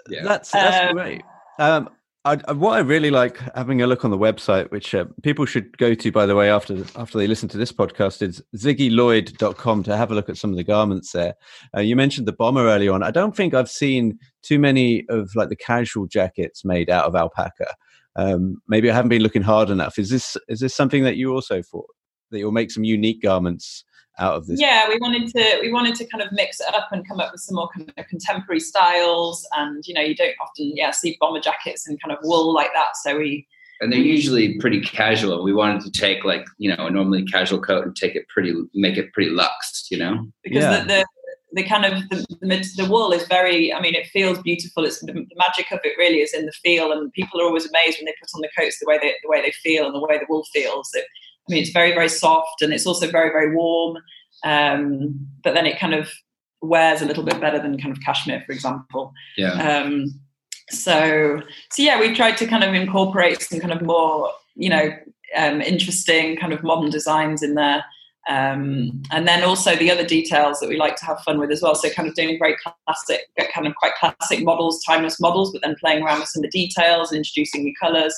Yeah. 0.09 0.23
That's 0.23 0.51
that's 0.51 0.89
um, 0.89 0.95
great. 0.95 1.23
Um, 1.59 1.89
I, 2.25 2.53
what 2.53 2.73
I 2.73 2.79
really 2.79 3.11
like 3.11 3.37
having 3.53 3.81
a 3.81 3.87
look 3.87 4.05
on 4.05 4.11
the 4.11 4.17
website, 4.17 4.71
which 4.71 4.95
uh, 4.95 5.05
people 5.23 5.45
should 5.45 5.77
go 5.77 5.93
to, 5.93 6.11
by 6.11 6.25
the 6.25 6.35
way, 6.35 6.49
after 6.49 6.85
after 6.95 7.17
they 7.17 7.27
listen 7.27 7.49
to 7.49 7.57
this 7.57 7.73
podcast, 7.73 8.21
is 8.21 8.41
ziggylloyd.com 8.55 9.83
to 9.83 9.97
have 9.97 10.09
a 10.09 10.15
look 10.15 10.29
at 10.29 10.37
some 10.37 10.49
of 10.49 10.55
the 10.55 10.63
garments 10.63 11.11
there. 11.11 11.33
Uh, 11.75 11.81
you 11.81 11.97
mentioned 11.97 12.25
the 12.25 12.31
bomber 12.31 12.67
early 12.67 12.87
on. 12.87 13.03
I 13.03 13.11
don't 13.11 13.35
think 13.35 13.53
I've 13.53 13.69
seen 13.69 14.19
too 14.41 14.57
many 14.57 15.03
of 15.09 15.35
like 15.35 15.49
the 15.49 15.57
casual 15.57 16.07
jackets 16.07 16.63
made 16.63 16.89
out 16.89 17.05
of 17.05 17.15
alpaca. 17.15 17.75
Um, 18.15 18.61
maybe 18.69 18.89
I 18.89 18.95
haven't 18.95 19.09
been 19.09 19.23
looking 19.23 19.41
hard 19.41 19.69
enough. 19.69 19.99
Is 19.99 20.09
this 20.09 20.37
is 20.47 20.61
this 20.61 20.73
something 20.73 21.03
that 21.03 21.17
you 21.17 21.33
also 21.33 21.61
thought 21.61 21.89
that 22.31 22.39
you'll 22.39 22.53
make 22.53 22.71
some 22.71 22.85
unique 22.85 23.21
garments 23.21 23.83
out 24.19 24.35
of 24.35 24.47
this? 24.47 24.59
Yeah, 24.59 24.87
we 24.87 24.97
wanted 24.99 25.27
to 25.29 25.59
we 25.61 25.71
wanted 25.71 25.95
to 25.95 26.05
kind 26.05 26.21
of 26.21 26.31
mix 26.31 26.59
it 26.59 26.73
up 26.73 26.89
and 26.91 27.07
come 27.07 27.19
up 27.19 27.31
with 27.31 27.41
some 27.41 27.55
more 27.55 27.69
kind 27.75 27.91
of 27.97 28.07
contemporary 28.07 28.59
styles. 28.59 29.47
And 29.55 29.83
you 29.85 29.93
know, 29.93 30.01
you 30.01 30.15
don't 30.15 30.35
often 30.41 30.71
yeah 30.75 30.91
see 30.91 31.17
bomber 31.19 31.39
jackets 31.39 31.87
and 31.87 32.01
kind 32.01 32.15
of 32.15 32.19
wool 32.23 32.53
like 32.53 32.71
that. 32.73 32.97
So 33.01 33.17
we 33.17 33.47
and 33.81 33.91
they're 33.91 33.99
usually 33.99 34.57
pretty 34.59 34.79
casual. 34.81 35.43
We 35.43 35.53
wanted 35.53 35.81
to 35.81 35.91
take 35.91 36.23
like 36.23 36.45
you 36.57 36.69
know 36.69 36.87
a 36.87 36.89
normally 36.89 37.25
casual 37.25 37.59
coat 37.59 37.85
and 37.85 37.95
take 37.95 38.15
it 38.15 38.27
pretty, 38.29 38.53
make 38.73 38.97
it 38.97 39.11
pretty 39.13 39.31
luxe, 39.31 39.87
you 39.91 39.97
know. 39.97 40.27
Because 40.43 40.63
yeah. 40.63 40.79
the, 40.79 40.85
the 40.85 41.05
the 41.53 41.63
kind 41.63 41.85
of 41.85 42.09
the, 42.09 42.25
the, 42.41 42.73
the, 42.77 42.89
wool 42.89 43.11
is 43.11 43.27
very 43.27 43.71
i 43.71 43.79
mean 43.79 43.93
it 43.93 44.07
feels 44.07 44.41
beautiful 44.41 44.85
it's 44.85 44.99
the, 44.99 45.13
the, 45.13 45.35
magic 45.35 45.71
of 45.71 45.79
it 45.83 45.93
really 45.97 46.19
is 46.19 46.33
in 46.33 46.45
the 46.45 46.51
feel 46.51 46.91
and 46.91 47.13
people 47.13 47.39
are 47.39 47.45
always 47.45 47.67
amazed 47.67 47.99
when 47.99 48.05
they 48.05 48.15
put 48.19 48.29
on 48.33 48.41
the 48.41 48.49
coats 48.57 48.79
the 48.79 48.87
way 48.87 48.97
they 48.97 49.13
the 49.21 49.29
way 49.29 49.41
they 49.41 49.51
feel 49.51 49.85
and 49.85 49.93
the 49.93 49.99
way 49.99 50.17
the 50.17 50.25
wool 50.27 50.43
feels 50.51 50.89
it, 50.93 51.05
i 51.47 51.53
mean 51.53 51.61
it's 51.61 51.71
very 51.71 51.93
very 51.93 52.09
soft 52.09 52.61
and 52.61 52.73
it's 52.73 52.85
also 52.85 53.09
very 53.09 53.29
very 53.29 53.55
warm 53.55 53.97
um, 54.43 55.27
but 55.43 55.53
then 55.53 55.65
it 55.65 55.79
kind 55.79 55.93
of 55.93 56.11
wears 56.61 57.01
a 57.01 57.05
little 57.05 57.23
bit 57.23 57.39
better 57.39 57.59
than 57.59 57.79
kind 57.79 57.95
of 57.95 58.01
cashmere 58.03 58.43
for 58.45 58.51
example. 58.51 59.13
Yeah. 59.37 59.53
Um, 59.53 60.19
so 60.69 61.41
so 61.71 61.81
yeah 61.83 61.99
we've 61.99 62.15
tried 62.15 62.37
to 62.37 62.47
kind 62.47 62.63
of 62.63 62.73
incorporate 62.73 63.41
some 63.41 63.59
kind 63.59 63.73
of 63.73 63.81
more 63.81 64.31
you 64.55 64.69
know 64.69 64.91
um, 65.35 65.61
interesting 65.61 66.37
kind 66.37 66.53
of 66.53 66.63
modern 66.63 66.89
designs 66.89 67.43
in 67.43 67.55
there. 67.55 67.83
Um, 68.29 69.03
and 69.11 69.27
then 69.27 69.43
also 69.43 69.75
the 69.75 69.91
other 69.91 70.05
details 70.05 70.61
that 70.61 70.69
we 70.69 70.77
like 70.77 70.95
to 70.95 71.05
have 71.05 71.19
fun 71.19 71.39
with 71.39 71.51
as 71.51 71.61
well. 71.61 71.75
So 71.75 71.89
kind 71.89 72.07
of 72.07 72.15
doing 72.15 72.39
very 72.39 72.55
classic 72.55 73.21
kind 73.53 73.67
of 73.67 73.75
quite 73.75 73.93
classic 73.95 74.43
models 74.43 74.81
timeless 74.83 75.19
models 75.19 75.51
but 75.51 75.61
then 75.61 75.75
playing 75.79 76.03
around 76.03 76.19
with 76.19 76.29
some 76.29 76.43
of 76.43 76.49
the 76.49 76.57
details 76.57 77.11
and 77.11 77.17
introducing 77.17 77.63
new 77.63 77.73
colors. 77.79 78.15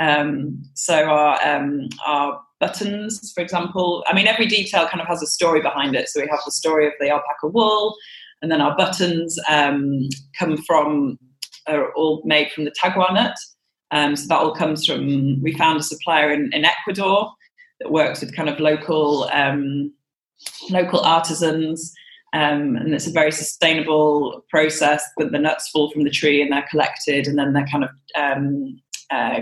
Um, 0.00 0.62
so 0.74 1.04
our 1.04 1.44
um, 1.46 1.88
our 2.06 2.40
buttons 2.64 3.32
for 3.34 3.42
example 3.42 4.04
i 4.08 4.14
mean 4.14 4.26
every 4.26 4.46
detail 4.46 4.86
kind 4.88 5.00
of 5.00 5.06
has 5.06 5.22
a 5.22 5.26
story 5.26 5.60
behind 5.60 5.94
it 5.94 6.08
so 6.08 6.20
we 6.20 6.28
have 6.28 6.40
the 6.46 6.52
story 6.62 6.86
of 6.86 6.92
the 7.00 7.10
alpaca 7.10 7.48
wool 7.56 7.96
and 8.42 8.50
then 8.50 8.60
our 8.60 8.76
buttons 8.76 9.38
um, 9.48 10.08
come 10.38 10.56
from 10.56 11.18
are 11.68 11.92
all 11.94 12.22
made 12.24 12.50
from 12.52 12.64
the 12.64 12.72
tagua 12.72 13.12
nut. 13.14 13.36
Um, 13.90 14.16
so 14.16 14.26
that 14.28 14.38
all 14.38 14.54
comes 14.54 14.86
from, 14.86 15.40
we 15.42 15.56
found 15.56 15.78
a 15.78 15.82
supplier 15.82 16.30
in, 16.32 16.50
in 16.52 16.64
Ecuador 16.64 17.30
that 17.80 17.92
works 17.92 18.20
with 18.20 18.34
kind 18.34 18.48
of 18.48 18.58
local, 18.58 19.28
um, 19.32 19.92
local 20.70 21.00
artisans. 21.00 21.92
Um, 22.32 22.76
and 22.76 22.94
it's 22.94 23.06
a 23.06 23.12
very 23.12 23.30
sustainable 23.30 24.44
process. 24.48 25.04
But 25.16 25.32
the 25.32 25.38
nuts 25.38 25.68
fall 25.68 25.90
from 25.90 26.04
the 26.04 26.10
tree 26.10 26.40
and 26.40 26.50
they're 26.50 26.66
collected, 26.70 27.26
and 27.26 27.38
then 27.38 27.52
they're 27.52 27.66
kind 27.66 27.84
of 27.84 27.90
um, 28.16 28.80
uh, 29.10 29.40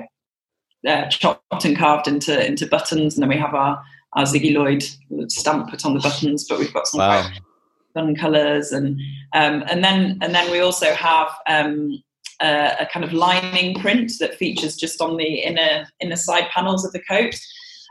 uh, 0.87 1.07
chopped 1.09 1.65
and 1.65 1.77
carved 1.77 2.09
into 2.09 2.47
into 2.47 2.67
buttons. 2.67 3.15
And 3.15 3.23
then 3.23 3.29
we 3.29 3.37
have 3.37 3.55
our 3.55 3.83
our 4.15 4.25
Ziggy 4.25 4.55
Lloyd 4.55 4.85
stamp 5.31 5.71
put 5.71 5.85
on 5.85 5.95
the 5.95 6.01
buttons. 6.01 6.47
But 6.49 6.59
we've 6.59 6.73
got 6.73 6.87
some 6.87 6.99
wow. 6.99 7.29
fun 7.95 8.15
colours, 8.17 8.73
and 8.73 9.01
um, 9.35 9.65
and 9.69 9.85
then 9.85 10.19
and 10.21 10.35
then 10.35 10.51
we 10.51 10.61
also 10.61 10.93
have 10.95 11.29
um, 11.47 12.03
a, 12.41 12.77
a, 12.81 12.89
kind 12.93 13.05
of 13.05 13.13
lining 13.13 13.79
print 13.81 14.13
that 14.21 14.35
features 14.35 14.77
just 14.77 15.01
on 15.01 15.17
the 15.17 15.41
inner 15.41 15.87
inner 16.01 16.17
side 16.17 16.49
panels 16.51 16.85
of 16.85 16.93
the 16.93 17.03
coat. 17.03 17.35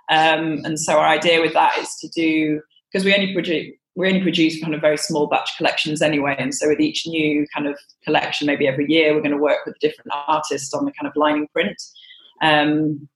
Um, 0.10 0.62
and 0.65 0.79
so 0.79 0.98
our 0.98 1.08
idea 1.08 1.39
with 1.39 1.53
that 1.53 1.77
is 1.77 1.96
to 1.98 2.08
do 2.10 2.62
because 2.91 3.05
we 3.05 3.13
only 3.13 3.34
produce 3.34 3.74
we 3.96 4.08
only 4.08 4.22
produce 4.22 4.62
kind 4.62 4.74
of 4.74 4.81
very 4.81 4.98
small 4.98 5.27
batch 5.27 5.58
collections 5.58 6.01
anyway, 6.01 6.36
and 6.39 6.55
so 6.55 6.69
with 6.69 6.79
each 6.79 7.05
new 7.05 7.46
kind 7.53 7.67
of 7.67 7.77
collection, 8.03 8.48
maybe 8.48 8.67
every 8.67 8.89
year, 8.89 9.13
we're 9.13 9.22
going 9.22 9.31
to 9.31 9.38
work 9.38 9.65
with 9.65 9.75
a 9.75 9.79
different 9.79 10.12
artist 10.27 10.74
on 10.74 10.86
the 10.86 10.91
kind 10.91 11.08
of 11.08 11.13
lining 11.15 11.48
print. 11.53 11.75
Um, 12.41 13.08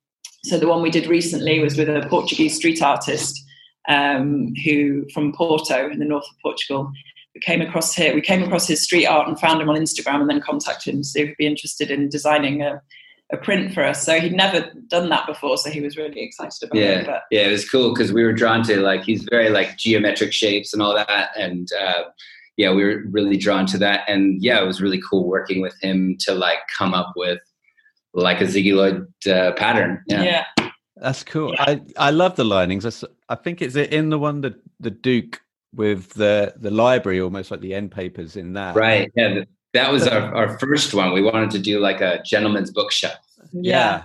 so 0.43 0.59
the 0.59 0.67
one 0.67 0.81
we 0.81 0.89
did 0.89 1.07
recently 1.07 1.59
was 1.59 1.77
with 1.77 1.89
a 1.89 2.05
Portuguese 2.09 2.55
street 2.55 2.81
artist 2.81 3.43
um, 3.87 4.53
who 4.63 5.07
from 5.13 5.33
Porto 5.33 5.89
in 5.89 5.99
the 5.99 6.05
north 6.05 6.25
of 6.29 6.35
Portugal, 6.41 6.91
we 7.33 7.41
came 7.41 7.61
across 7.61 7.93
here. 7.93 8.13
We 8.13 8.21
came 8.21 8.43
across 8.43 8.67
his 8.67 8.83
street 8.83 9.05
art 9.05 9.27
and 9.27 9.39
found 9.39 9.61
him 9.61 9.69
on 9.69 9.75
Instagram, 9.75 10.21
and 10.21 10.29
then 10.29 10.41
contacted 10.41 10.93
him 10.93 11.01
to 11.01 11.07
see 11.07 11.21
if 11.21 11.27
he'd 11.29 11.37
be 11.37 11.47
interested 11.47 11.89
in 11.89 12.09
designing 12.09 12.61
a, 12.61 12.81
a 13.31 13.37
print 13.37 13.73
for 13.73 13.83
us. 13.83 14.05
So 14.05 14.19
he'd 14.19 14.33
never 14.33 14.71
done 14.87 15.09
that 15.09 15.25
before, 15.25 15.57
so 15.57 15.69
he 15.69 15.81
was 15.81 15.97
really 15.97 16.21
excited 16.21 16.61
about 16.61 16.79
yeah. 16.79 16.99
it. 16.99 17.05
But 17.05 17.23
yeah, 17.31 17.47
it 17.47 17.51
was 17.51 17.67
cool 17.67 17.93
because 17.93 18.13
we 18.13 18.23
were 18.23 18.33
drawn 18.33 18.63
to 18.63 18.79
like 18.81 19.03
he's 19.03 19.25
very 19.29 19.49
like 19.49 19.77
geometric 19.77 20.31
shapes 20.31 20.73
and 20.73 20.81
all 20.81 20.93
that, 20.93 21.29
and 21.37 21.69
uh, 21.81 22.03
yeah, 22.57 22.71
we 22.71 22.83
were 22.83 23.03
really 23.09 23.37
drawn 23.37 23.65
to 23.67 23.77
that. 23.79 24.01
And 24.07 24.41
yeah, 24.43 24.61
it 24.61 24.67
was 24.67 24.81
really 24.81 25.01
cool 25.01 25.27
working 25.27 25.61
with 25.61 25.75
him 25.81 26.17
to 26.19 26.35
like 26.35 26.59
come 26.77 26.93
up 26.93 27.13
with 27.15 27.39
like 28.13 28.41
a 28.41 28.45
Ziggy 28.45 28.73
Lloyd 28.73 29.07
uh, 29.27 29.53
pattern. 29.53 30.03
Yeah. 30.07 30.23
yeah. 30.23 30.69
That's 30.97 31.23
cool. 31.23 31.53
I, 31.59 31.81
I 31.97 32.11
love 32.11 32.35
the 32.35 32.43
linings. 32.43 32.85
I 32.85 33.07
I 33.29 33.35
think 33.35 33.61
it's 33.61 33.75
in 33.75 34.09
the 34.09 34.19
one 34.19 34.41
that 34.41 34.55
the 34.79 34.91
Duke 34.91 35.41
with 35.73 36.09
the 36.13 36.53
the 36.55 36.71
library, 36.71 37.19
almost 37.19 37.51
like 37.51 37.61
the 37.61 37.73
end 37.73 37.91
papers 37.91 38.35
in 38.37 38.53
that. 38.53 38.75
Right. 38.75 39.11
Yeah. 39.15 39.43
That 39.73 39.91
was 39.91 40.07
our, 40.07 40.33
our 40.35 40.59
first 40.59 40.93
one. 40.93 41.13
We 41.13 41.23
wanted 41.23 41.49
to 41.51 41.59
do 41.59 41.79
like 41.79 41.99
a 41.99 42.21
gentleman's 42.23 42.69
bookshelf. 42.71 43.17
Yeah. 43.51 44.03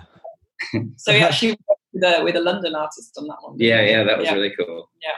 yeah. 0.73 0.81
so 0.97 1.13
we 1.13 1.19
actually 1.23 1.51
worked 1.51 1.81
with 1.93 2.03
a, 2.03 2.23
with 2.23 2.35
a 2.35 2.41
London 2.41 2.73
artist 2.73 3.15
on 3.19 3.27
that 3.27 3.37
one. 3.41 3.55
Yeah, 3.59 3.81
yeah, 3.81 4.03
that 4.03 4.17
was 4.17 4.25
yeah. 4.25 4.33
really 4.33 4.53
cool. 4.57 4.89
Yeah. 5.03 5.11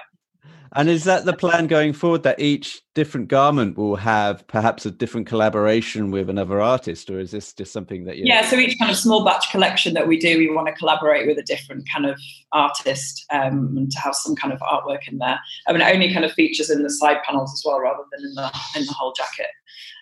And 0.74 0.90
is 0.90 1.04
that 1.04 1.26
the 1.26 1.34
plan 1.34 1.68
going 1.68 1.92
forward 1.92 2.24
that 2.24 2.40
each 2.40 2.82
different 2.96 3.28
garment 3.28 3.78
will 3.78 3.98
have 3.98 4.48
perhaps 4.48 4.86
a 4.86 4.92
different 4.92 5.28
collaboration 5.28 6.12
with 6.12 6.30
another 6.30 6.62
artist, 6.62 7.10
or 7.10 7.20
is 7.20 7.32
this 7.32 7.52
just 7.52 7.74
something 7.74 8.06
that 8.06 8.18
you? 8.18 8.24
Yeah, 8.26 8.46
so 8.46 8.56
each 8.56 8.80
kind 8.80 8.90
of 8.90 8.96
small 8.96 9.26
batch 9.26 9.52
collection 9.52 9.94
that 9.96 10.08
we 10.08 10.18
do, 10.18 10.38
we 10.38 10.50
want 10.50 10.68
to 10.68 10.74
collaborate 10.74 11.28
with 11.28 11.38
a 11.38 11.44
different 11.44 11.90
kind 11.94 12.06
of 12.06 12.18
artist 12.54 13.26
um, 13.32 13.76
and 13.76 13.92
to 13.92 14.00
have 14.00 14.16
some 14.16 14.34
kind 14.34 14.54
of 14.54 14.60
artwork 14.62 15.10
in 15.10 15.18
there. 15.18 15.40
I 15.68 15.74
mean, 15.74 15.82
it 15.82 15.94
only 15.94 16.14
kind 16.14 16.24
of 16.24 16.32
features 16.32 16.70
in 16.70 16.84
the 16.84 16.90
side 16.90 17.18
panels 17.26 17.52
as 17.54 17.64
well, 17.66 17.82
rather 17.82 18.04
than 18.14 18.26
in 18.26 18.34
the 18.36 18.52
in 18.78 18.86
the 18.86 18.94
whole 18.94 19.12
jacket. 19.12 19.52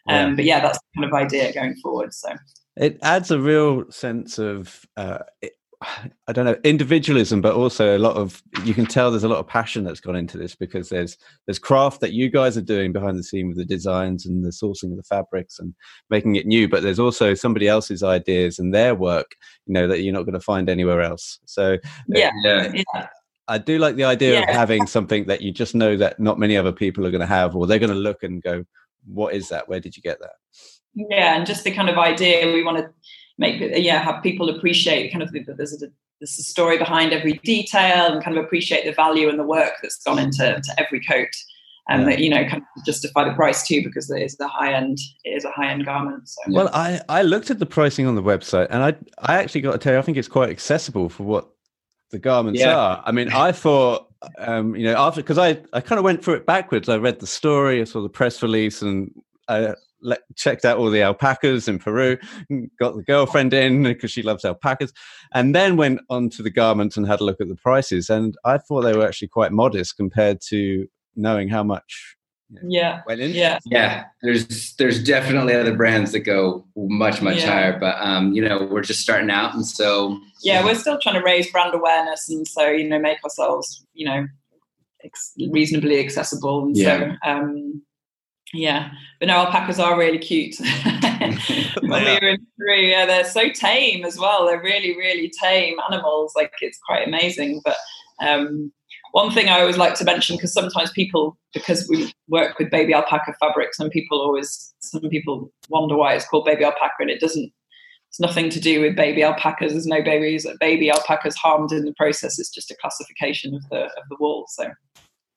Um, 0.07 0.15
yeah. 0.15 0.35
But 0.35 0.45
yeah, 0.45 0.59
that's 0.59 0.77
the 0.77 1.01
kind 1.01 1.11
of 1.11 1.13
idea 1.13 1.51
going 1.51 1.77
forward. 1.77 2.13
So 2.13 2.29
it 2.77 2.99
adds 3.01 3.31
a 3.31 3.39
real 3.39 3.89
sense 3.91 4.37
of 4.37 4.85
uh, 4.97 5.19
I 5.81 6.33
don't 6.33 6.43
know 6.43 6.57
individualism, 6.65 7.39
but 7.39 7.55
also 7.55 7.97
a 7.97 7.99
lot 7.99 8.17
of 8.17 8.43
you 8.65 8.73
can 8.73 8.85
tell 8.85 9.11
there's 9.11 9.23
a 9.23 9.29
lot 9.29 9.39
of 9.39 9.47
passion 9.47 9.85
that's 9.85 10.01
gone 10.01 10.15
into 10.15 10.37
this 10.37 10.53
because 10.53 10.89
there's 10.89 11.17
there's 11.47 11.59
craft 11.59 12.01
that 12.01 12.11
you 12.11 12.29
guys 12.29 12.57
are 12.57 12.61
doing 12.61 12.91
behind 12.91 13.17
the 13.17 13.23
scene 13.23 13.47
with 13.47 13.55
the 13.55 13.63
designs 13.63 14.25
and 14.25 14.43
the 14.43 14.49
sourcing 14.49 14.91
of 14.91 14.97
the 14.97 15.03
fabrics 15.03 15.57
and 15.57 15.73
making 16.09 16.35
it 16.35 16.45
new, 16.45 16.67
but 16.67 16.83
there's 16.83 16.99
also 16.99 17.33
somebody 17.33 17.67
else's 17.67 18.03
ideas 18.03 18.59
and 18.59 18.73
their 18.73 18.93
work, 18.93 19.35
you 19.67 19.73
know, 19.73 19.87
that 19.87 20.01
you're 20.01 20.13
not 20.13 20.23
going 20.23 20.33
to 20.33 20.41
find 20.41 20.69
anywhere 20.69 21.01
else. 21.01 21.39
So 21.45 21.75
uh, 21.75 21.77
yeah, 22.09 22.31
yeah. 22.43 22.71
yeah. 22.73 23.07
I 23.47 23.57
do 23.57 23.79
like 23.79 23.95
the 23.95 24.03
idea 24.03 24.33
yeah. 24.33 24.49
of 24.49 24.55
having 24.55 24.85
something 24.85 25.25
that 25.25 25.41
you 25.41 25.51
just 25.51 25.75
know 25.75 25.95
that 25.95 26.19
not 26.19 26.37
many 26.37 26.57
other 26.57 26.73
people 26.73 27.05
are 27.05 27.11
going 27.11 27.21
to 27.21 27.27
have, 27.27 27.55
or 27.55 27.65
they're 27.65 27.79
going 27.79 27.89
to 27.89 27.95
look 27.95 28.21
and 28.21 28.43
go, 28.43 28.65
"What 29.07 29.33
is 29.33 29.47
that? 29.49 29.69
Where 29.69 29.79
did 29.79 29.95
you 29.95 30.03
get 30.03 30.19
that?" 30.19 30.33
Yeah, 30.93 31.37
and 31.37 31.45
just 31.45 31.63
the 31.63 31.71
kind 31.71 31.89
of 31.89 31.97
idea 31.97 32.51
we 32.51 32.63
want 32.63 32.77
to 32.77 32.89
make 33.39 33.59
yeah 33.75 34.03
have 34.03 34.21
people 34.21 34.49
appreciate 34.49 35.11
kind 35.11 35.23
of 35.23 35.31
the, 35.31 35.43
there's 35.57 35.81
a 35.81 35.87
there's 36.19 36.37
a 36.37 36.43
story 36.43 36.77
behind 36.77 37.13
every 37.13 37.33
detail 37.43 38.11
and 38.13 38.23
kind 38.23 38.37
of 38.37 38.43
appreciate 38.43 38.83
the 38.85 38.91
value 38.91 39.29
and 39.29 39.39
the 39.39 39.43
work 39.43 39.73
that's 39.81 40.03
gone 40.03 40.19
into 40.19 40.61
every 40.77 40.99
coat 40.99 41.29
and 41.87 42.01
yeah. 42.01 42.09
that 42.09 42.19
you 42.19 42.29
know 42.29 42.43
kind 42.47 42.61
of 42.61 42.85
justify 42.85 43.23
the 43.23 43.33
price 43.33 43.65
too 43.65 43.81
because 43.83 44.11
it 44.11 44.21
is 44.21 44.35
the 44.35 44.47
high 44.47 44.73
end 44.73 44.99
it 45.23 45.29
is 45.29 45.45
a 45.45 45.51
high 45.51 45.71
end 45.71 45.85
garment 45.85 46.27
so. 46.27 46.41
well 46.49 46.69
i 46.73 47.01
i 47.09 47.21
looked 47.21 47.49
at 47.49 47.57
the 47.57 47.65
pricing 47.65 48.05
on 48.05 48.15
the 48.15 48.23
website 48.23 48.67
and 48.69 48.83
i 48.83 48.93
i 49.19 49.41
actually 49.41 49.61
got 49.61 49.71
to 49.71 49.77
tell 49.77 49.93
you 49.93 49.99
i 49.99 50.01
think 50.01 50.17
it's 50.17 50.27
quite 50.27 50.49
accessible 50.49 51.09
for 51.09 51.23
what 51.23 51.49
the 52.11 52.19
garments 52.19 52.59
yeah. 52.59 52.75
are 52.75 53.03
i 53.05 53.11
mean 53.11 53.31
i 53.31 53.51
thought 53.51 54.07
um 54.39 54.75
you 54.75 54.83
know 54.83 54.97
after 54.97 55.21
because 55.21 55.37
i 55.37 55.57
i 55.71 55.79
kind 55.79 55.97
of 55.97 56.03
went 56.03 56.23
through 56.23 56.33
it 56.33 56.45
backwards 56.45 56.89
i 56.89 56.97
read 56.97 57.19
the 57.19 57.27
story 57.27 57.79
i 57.79 57.85
saw 57.85 58.01
the 58.01 58.09
press 58.09 58.43
release 58.43 58.81
and 58.81 59.11
I 59.49 59.73
let, 60.01 60.21
checked 60.35 60.65
out 60.65 60.77
all 60.77 60.89
the 60.89 61.01
alpacas 61.01 61.67
in 61.67 61.79
Peru, 61.79 62.17
got 62.79 62.95
the 62.95 63.03
girlfriend 63.03 63.53
in 63.53 63.83
because 63.83 64.11
she 64.11 64.21
loves 64.21 64.45
alpacas, 64.45 64.93
and 65.33 65.53
then 65.53 65.77
went 65.77 66.01
on 66.09 66.29
to 66.31 66.43
the 66.43 66.49
garments 66.49 66.97
and 66.97 67.07
had 67.07 67.19
a 67.19 67.23
look 67.23 67.41
at 67.41 67.47
the 67.47 67.55
prices. 67.55 68.09
And 68.09 68.35
I 68.45 68.57
thought 68.57 68.81
they 68.81 68.95
were 68.95 69.07
actually 69.07 69.29
quite 69.29 69.51
modest 69.51 69.97
compared 69.97 70.41
to 70.49 70.87
knowing 71.15 71.49
how 71.49 71.63
much. 71.63 72.15
yeah. 72.63 73.01
Went 73.05 73.21
in. 73.21 73.31
Yeah. 73.31 73.59
Yeah. 73.65 74.05
There's 74.23 74.75
there's 74.75 75.03
definitely 75.03 75.53
other 75.53 75.75
brands 75.75 76.11
that 76.13 76.21
go 76.21 76.65
much 76.75 77.21
much 77.21 77.39
yeah. 77.39 77.45
higher, 77.45 77.79
but 77.79 77.97
um, 77.99 78.33
you 78.33 78.41
know 78.41 78.67
we're 78.71 78.81
just 78.81 79.01
starting 79.01 79.29
out, 79.29 79.53
and 79.53 79.65
so 79.65 80.19
yeah, 80.41 80.63
we're 80.63 80.75
still 80.75 80.99
trying 80.99 81.15
to 81.15 81.23
raise 81.23 81.51
brand 81.51 81.75
awareness, 81.75 82.29
and 82.29 82.47
so 82.47 82.69
you 82.69 82.87
know 82.87 82.99
make 82.99 83.23
ourselves 83.23 83.85
you 83.93 84.05
know 84.05 84.27
ex- 85.03 85.33
reasonably 85.51 85.99
accessible, 85.99 86.63
and 86.63 86.75
yeah. 86.75 87.15
so 87.23 87.29
um 87.29 87.83
yeah, 88.53 88.91
but 89.19 89.27
no, 89.27 89.35
alpacas 89.35 89.79
are 89.79 89.97
really 89.97 90.17
cute. 90.17 90.55
when 91.81 92.05
we 92.05 92.13
were 92.13 92.29
in 92.29 92.47
Peru, 92.57 92.75
yeah, 92.75 93.05
they're 93.05 93.25
so 93.25 93.49
tame 93.49 94.05
as 94.05 94.17
well. 94.17 94.45
They're 94.45 94.61
really, 94.61 94.95
really 94.97 95.31
tame 95.41 95.77
animals. 95.91 96.33
Like 96.35 96.53
it's 96.61 96.79
quite 96.85 97.07
amazing. 97.07 97.61
But 97.63 97.77
um, 98.21 98.71
one 99.11 99.31
thing 99.31 99.49
I 99.49 99.59
always 99.59 99.77
like 99.77 99.95
to 99.95 100.03
mention, 100.03 100.35
because 100.35 100.53
sometimes 100.53 100.91
people, 100.91 101.37
because 101.53 101.87
we 101.89 102.11
work 102.27 102.57
with 102.59 102.71
baby 102.71 102.93
alpaca 102.93 103.35
fabrics, 103.39 103.79
and 103.79 103.91
people 103.91 104.21
always, 104.21 104.73
some 104.79 105.01
people 105.09 105.51
wonder 105.69 105.95
why 105.95 106.13
it's 106.13 106.27
called 106.27 106.45
baby 106.45 106.63
alpaca, 106.63 106.93
and 106.99 107.09
it 107.09 107.19
doesn't. 107.19 107.51
It's 108.07 108.19
nothing 108.19 108.49
to 108.49 108.59
do 108.59 108.81
with 108.81 108.95
baby 108.95 109.21
alpacas. 109.21 109.73
There's 109.73 109.85
no 109.85 110.01
babies, 110.01 110.47
baby 110.59 110.89
alpacas 110.89 111.35
harmed 111.35 111.71
in 111.71 111.85
the 111.85 111.93
process. 111.93 112.39
It's 112.39 112.49
just 112.49 112.71
a 112.71 112.75
classification 112.81 113.53
of 113.53 113.61
the 113.69 113.83
of 113.83 114.03
the 114.09 114.17
wool. 114.19 114.45
So 114.47 114.71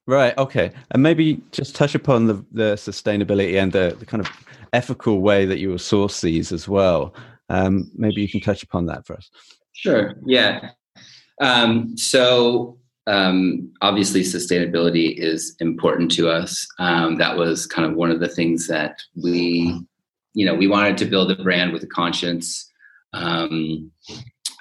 Right. 0.06 0.36
Okay. 0.36 0.72
And 0.90 1.02
maybe 1.02 1.40
just 1.52 1.76
touch 1.76 1.94
upon 1.94 2.26
the, 2.26 2.44
the 2.50 2.74
sustainability 2.74 3.60
and 3.60 3.72
the, 3.72 3.96
the 3.98 4.06
kind 4.06 4.20
of 4.20 4.30
ethical 4.72 5.20
way 5.20 5.46
that 5.46 5.58
you 5.58 5.68
will 5.70 5.78
source 5.78 6.20
these 6.20 6.50
as 6.50 6.68
well. 6.68 7.14
Um, 7.48 7.90
maybe 7.94 8.20
you 8.20 8.28
can 8.28 8.40
touch 8.40 8.62
upon 8.62 8.86
that 8.86 9.06
for 9.06 9.14
us. 9.14 9.30
Sure. 9.72 10.14
Yeah. 10.26 10.70
Um, 11.40 11.96
so 11.96 12.78
um, 13.06 13.72
obviously, 13.80 14.22
sustainability 14.22 15.16
is 15.18 15.56
important 15.60 16.10
to 16.12 16.30
us. 16.30 16.66
Um, 16.78 17.16
that 17.16 17.36
was 17.36 17.66
kind 17.66 17.90
of 17.90 17.96
one 17.96 18.10
of 18.10 18.20
the 18.20 18.28
things 18.28 18.68
that 18.68 19.02
we, 19.20 19.80
you 20.34 20.46
know, 20.46 20.54
we 20.54 20.68
wanted 20.68 20.96
to 20.98 21.04
build 21.04 21.30
a 21.30 21.42
brand 21.42 21.72
with 21.72 21.82
a 21.82 21.88
conscience. 21.88 22.70
Um, 23.12 23.90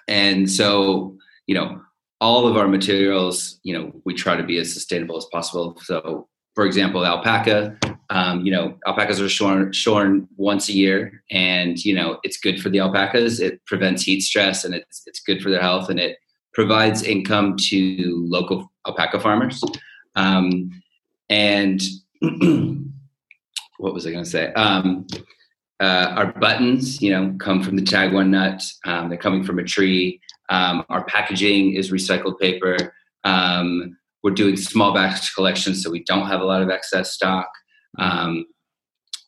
and 0.08 0.50
so, 0.50 1.18
you 1.46 1.56
know, 1.56 1.82
all 2.22 2.48
of 2.48 2.56
our 2.56 2.68
materials, 2.68 3.60
you 3.64 3.74
know, 3.74 3.92
we 4.06 4.14
try 4.14 4.38
to 4.38 4.44
be 4.44 4.60
as 4.60 4.72
sustainable 4.72 5.18
as 5.18 5.26
possible. 5.32 5.76
So, 5.84 6.28
for 6.54 6.66
example, 6.66 7.04
alpaca, 7.04 7.76
um, 8.12 8.46
you 8.46 8.52
know, 8.52 8.78
alpacas 8.86 9.20
are 9.20 9.28
shorn, 9.28 9.72
shorn 9.74 10.28
once 10.38 10.70
a 10.70 10.74
year, 10.74 11.24
and 11.32 11.84
you 11.84 11.96
know, 11.96 12.20
it's 12.24 12.38
good 12.38 12.62
for 12.62 12.70
the 12.70 12.80
alpacas. 12.80 13.40
It 13.40 13.66
prevents 13.66 14.04
heat 14.04 14.22
stress, 14.22 14.64
and 14.64 14.76
it's 14.76 15.02
it's 15.08 15.20
good 15.20 15.42
for 15.42 15.50
their 15.50 15.62
health, 15.62 15.90
and 15.90 16.00
it 16.00 16.18
provides 16.54 17.02
income 17.04 17.56
to 17.58 18.26
local 18.28 18.72
alpaca 18.86 19.20
farmers. 19.20 19.64
Um, 20.16 20.70
and 21.30 21.82
what 23.80 23.94
was 23.94 24.06
I 24.06 24.12
going 24.12 24.24
to 24.24 24.30
say? 24.30 24.54
Um, 24.54 25.08
uh, 25.82 26.14
our 26.16 26.32
buttons, 26.34 27.02
you 27.02 27.12
know, 27.12 27.36
come 27.40 27.64
from 27.64 27.76
the 27.76 27.82
tagua 27.82 28.28
nut. 28.28 28.64
Um, 28.86 29.10
they're 29.10 29.18
coming 29.18 29.44
from 29.44 29.60
a 29.60 29.64
tree. 29.64 30.22
Um, 30.50 30.86
our 30.90 31.04
packaging 31.06 31.74
is 31.74 31.92
recycled 31.92 32.40
paper. 32.40 32.94
Um, 33.24 33.98
we're 34.24 34.32
doing 34.32 34.56
small 34.56 34.94
batch 34.94 35.34
collections, 35.34 35.84
so 35.84 35.90
we 35.90 36.04
don't 36.04 36.28
have 36.28 36.42
a 36.42 36.46
lot 36.46 36.62
of 36.62 36.70
excess 36.70 37.12
stock. 37.12 37.50
Um, 37.98 38.46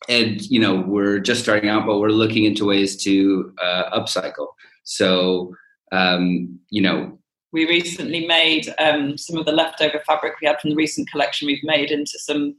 and 0.08 0.40
you 0.48 0.60
know, 0.60 0.76
we're 0.76 1.18
just 1.18 1.42
starting 1.42 1.68
out, 1.68 1.86
but 1.86 1.98
we're 1.98 2.10
looking 2.10 2.44
into 2.44 2.66
ways 2.66 3.02
to 3.02 3.52
uh, 3.60 3.98
upcycle. 3.98 4.46
So 4.84 5.54
um, 5.90 6.58
you 6.70 6.82
know, 6.82 7.18
we 7.52 7.66
recently 7.68 8.26
made 8.26 8.72
um, 8.78 9.16
some 9.16 9.38
of 9.38 9.46
the 9.46 9.52
leftover 9.52 10.02
fabric 10.06 10.34
we 10.40 10.46
had 10.46 10.60
from 10.60 10.70
the 10.70 10.76
recent 10.76 11.10
collection. 11.10 11.46
We've 11.46 11.64
made 11.64 11.90
into 11.90 12.18
some 12.18 12.54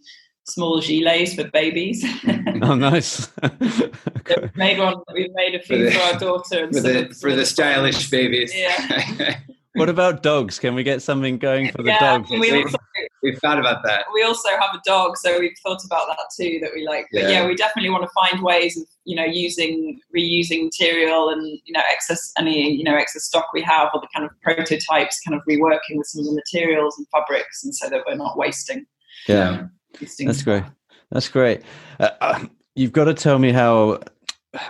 small 0.46 0.80
gilets 0.80 1.36
for 1.36 1.50
babies. 1.50 2.06
oh, 2.62 2.76
nice! 2.76 3.32
we've 3.62 4.56
made 4.56 4.80
one. 4.80 4.96
We've 5.14 5.34
made 5.34 5.56
a 5.56 5.62
few 5.62 5.78
for, 5.78 5.84
the, 5.84 5.92
for 5.92 6.02
our 6.02 6.20
daughter 6.20 6.64
and 6.66 6.74
for 6.74 6.82
the, 6.82 7.16
for 7.20 7.36
the 7.36 7.46
stylish 7.46 8.10
babies. 8.10 8.56
Yeah. 8.56 9.40
what 9.74 9.90
about 9.90 10.24
dogs? 10.24 10.60
Can 10.60 10.76
we 10.76 10.84
get 10.84 11.02
something 11.02 11.38
going 11.38 11.72
for 11.72 11.84
the 11.84 11.90
yeah, 11.90 12.00
dogs? 12.00 12.30
We 12.30 12.64
also, 12.64 12.78
we've 13.24 13.38
thought 13.40 13.60
about 13.60 13.84
that. 13.84 14.06
We 14.14 14.24
also 14.24 14.50
have 14.50 14.76
a 14.76 14.82
dog, 14.86 15.18
so 15.18 15.40
we've 15.40 15.58
thought 15.64 15.84
about 15.86 16.08
that 16.08 16.30
too. 16.38 16.60
That 16.62 16.72
we 16.74 16.88
like, 16.88 17.08
but 17.12 17.24
yeah, 17.24 17.46
we 17.46 17.56
definitely 17.56 17.90
want 17.90 18.04
to 18.04 18.10
find 18.10 18.44
ways 18.44 18.78
of 18.78 18.84
you 19.04 19.16
know 19.16 19.26
using 19.26 20.00
reusing 20.16 20.66
material 20.66 21.30
and 21.30 21.60
you 21.66 21.74
know 21.74 21.82
excess 21.92 22.32
any 22.38 22.72
you 22.72 22.84
know 22.84 22.96
excess 22.96 23.24
stock 23.24 23.48
we 23.54 23.62
have 23.62 23.90
or 23.94 24.02
the 24.02 24.08
kind 24.14 24.26
of 24.26 24.32
prototypes, 24.42 25.20
kind 25.22 25.36
of 25.36 25.42
reworking 25.50 25.98
with 25.98 26.08
some 26.08 26.20
of 26.20 26.26
the 26.28 26.34
materials 26.34 26.98
and 26.98 27.08
fabrics, 27.10 27.64
and 27.64 27.76
so 27.76 27.90
that 27.90 28.02
we're 28.08 28.16
not 28.16 28.38
wasting. 28.38 28.86
Yeah, 29.28 29.52
wasting 29.52 29.70
that's 30.00 30.44
great. 30.44 30.64
That's 31.12 31.30
great. 31.30 31.62
Uh, 32.00 32.10
uh, 32.22 32.46
you've 32.76 32.92
got 32.92 33.06
to 33.06 33.14
tell 33.14 33.40
me 33.40 33.52
how 33.52 34.00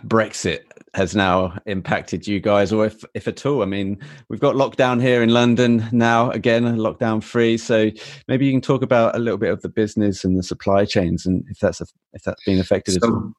Brexit 0.06 0.62
has 0.94 1.14
now 1.14 1.58
impacted 1.66 2.26
you 2.26 2.40
guys, 2.40 2.72
or 2.72 2.86
if 2.86 3.04
if 3.14 3.28
at 3.28 3.46
all. 3.46 3.62
I 3.62 3.66
mean, 3.66 4.00
we've 4.30 4.40
got 4.40 4.56
lockdown 4.56 5.02
here 5.02 5.22
in 5.22 5.30
London 5.30 5.88
now 5.92 6.32
again, 6.32 6.64
lockdown 6.78 7.22
free. 7.22 7.58
So 7.58 7.92
maybe 8.28 8.46
you 8.46 8.54
can 8.54 8.62
talk 8.62 8.82
about 8.82 9.16
a 9.16 9.20
little 9.20 9.38
bit 9.38 9.52
of 9.52 9.62
the 9.62 9.70
business 9.70 10.24
and 10.24 10.38
the 10.38 10.44
supply 10.44 10.86
chains, 10.86 11.26
and 11.26 11.44
if 11.50 11.60
that's 11.60 11.82
a, 11.82 11.86
if 12.14 12.24
that's 12.24 12.44
being 12.46 12.60
affected 12.60 12.94
so, 13.02 13.08
at 13.08 13.14
all. 13.14 13.34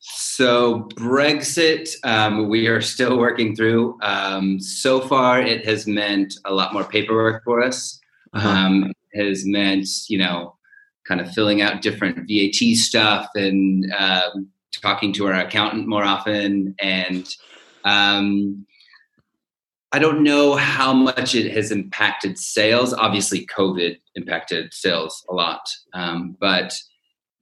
So 0.00 0.80
Brexit, 0.94 1.90
um, 2.04 2.48
we 2.48 2.68
are 2.68 2.80
still 2.80 3.18
working 3.18 3.54
through. 3.54 3.98
Um, 4.02 4.58
so 4.58 5.00
far, 5.00 5.40
it 5.40 5.66
has 5.66 5.86
meant 5.86 6.34
a 6.44 6.54
lot 6.54 6.72
more 6.72 6.84
paperwork 6.84 7.44
for 7.44 7.62
us. 7.62 8.00
Uh-huh. 8.34 8.48
Um, 8.48 8.92
has 9.14 9.44
meant 9.46 9.88
you 10.08 10.18
know, 10.18 10.54
kind 11.08 11.20
of 11.20 11.32
filling 11.32 11.62
out 11.62 11.80
different 11.80 12.28
VAT 12.28 12.76
stuff 12.76 13.28
and 13.34 13.90
um, 13.98 14.48
talking 14.82 15.12
to 15.14 15.26
our 15.26 15.32
accountant 15.32 15.88
more 15.88 16.04
often 16.04 16.74
and 16.78 17.34
um, 17.84 18.66
I 19.92 19.98
don't 19.98 20.22
know 20.22 20.54
how 20.54 20.92
much 20.92 21.34
it 21.34 21.50
has 21.52 21.70
impacted 21.70 22.36
sales. 22.38 22.92
Obviously, 22.92 23.46
COVID 23.46 23.96
impacted 24.16 24.74
sales 24.74 25.24
a 25.30 25.34
lot, 25.34 25.62
um, 25.94 26.36
but 26.38 26.74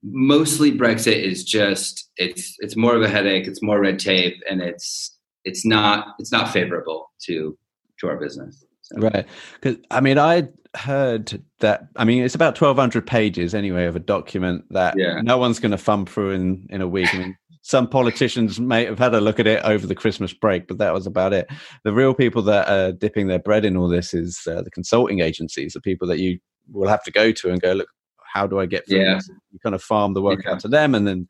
mostly 0.01 0.71
Brexit 0.71 1.21
is 1.21 1.43
just 1.43 2.09
it's 2.15 2.55
it's 2.59 2.77
more 2.77 2.95
of 2.95 3.01
a 3.01 3.09
headache. 3.09 3.47
It's 3.47 3.61
more 3.61 3.81
red 3.81 3.99
tape, 3.99 4.41
and 4.49 4.61
it's 4.61 5.17
it's 5.43 5.65
not 5.65 6.15
it's 6.19 6.31
not 6.31 6.53
favorable 6.53 7.11
to 7.23 7.57
to 7.99 8.07
our 8.07 8.17
business. 8.17 8.63
So. 8.89 9.01
Right, 9.01 9.25
because 9.59 9.77
I 9.91 9.99
mean, 9.99 10.17
I 10.17 10.47
heard 10.75 11.43
that. 11.59 11.87
I 11.97 12.05
mean, 12.05 12.23
it's 12.23 12.35
about 12.35 12.55
twelve 12.55 12.77
hundred 12.77 13.05
pages 13.05 13.53
anyway 13.53 13.85
of 13.85 13.95
a 13.95 13.99
document 13.99 14.65
that 14.71 14.95
yeah. 14.97 15.19
no 15.21 15.37
one's 15.37 15.59
going 15.59 15.71
to 15.71 15.77
thumb 15.77 16.05
through 16.05 16.31
in 16.31 16.67
in 16.69 16.81
a 16.81 16.87
week. 16.87 17.13
I 17.13 17.17
mean, 17.17 17.37
some 17.63 17.89
politicians 17.89 18.61
may 18.61 18.85
have 18.85 18.97
had 18.97 19.13
a 19.13 19.19
look 19.19 19.41
at 19.41 19.47
it 19.47 19.61
over 19.65 19.85
the 19.85 19.95
Christmas 19.95 20.31
break, 20.31 20.69
but 20.69 20.77
that 20.77 20.93
was 20.93 21.05
about 21.05 21.33
it. 21.33 21.49
The 21.83 21.91
real 21.91 22.13
people 22.13 22.41
that 22.43 22.69
are 22.69 22.93
dipping 22.93 23.27
their 23.27 23.39
bread 23.39 23.65
in 23.65 23.75
all 23.75 23.89
this 23.89 24.13
is 24.13 24.47
uh, 24.49 24.61
the 24.61 24.71
consulting 24.71 25.19
agencies, 25.19 25.73
the 25.73 25.81
people 25.81 26.07
that 26.07 26.19
you 26.19 26.39
will 26.71 26.87
have 26.87 27.03
to 27.03 27.11
go 27.11 27.33
to 27.33 27.51
and 27.51 27.61
go, 27.61 27.73
look, 27.73 27.89
how 28.33 28.47
do 28.47 28.59
I 28.59 28.67
get 28.67 28.87
through 28.87 29.01
yeah. 29.01 29.15
this? 29.15 29.29
You 29.51 29.59
kind 29.59 29.75
of 29.75 29.83
farm 29.83 30.13
the 30.13 30.21
work 30.21 30.45
yeah. 30.45 30.53
out 30.53 30.61
to 30.61 30.69
them, 30.69 30.95
and 30.95 31.05
then 31.05 31.27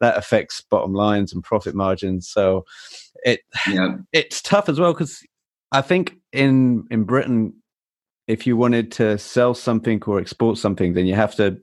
that 0.00 0.16
affects 0.16 0.62
bottom 0.68 0.94
lines 0.94 1.32
and 1.32 1.44
profit 1.44 1.76
margins. 1.76 2.28
So 2.28 2.64
it 3.24 3.40
yeah. 3.68 3.98
it's 4.12 4.42
tough 4.42 4.68
as 4.68 4.80
well 4.80 4.92
because 4.92 5.22
I 5.72 5.82
think 5.82 6.14
in 6.32 6.86
in 6.90 7.04
Britain, 7.04 7.54
if 8.26 8.46
you 8.46 8.56
wanted 8.56 8.92
to 8.92 9.18
sell 9.18 9.54
something 9.54 10.02
or 10.06 10.18
export 10.18 10.58
something, 10.58 10.94
then 10.94 11.06
you 11.06 11.14
have 11.14 11.34
to 11.36 11.58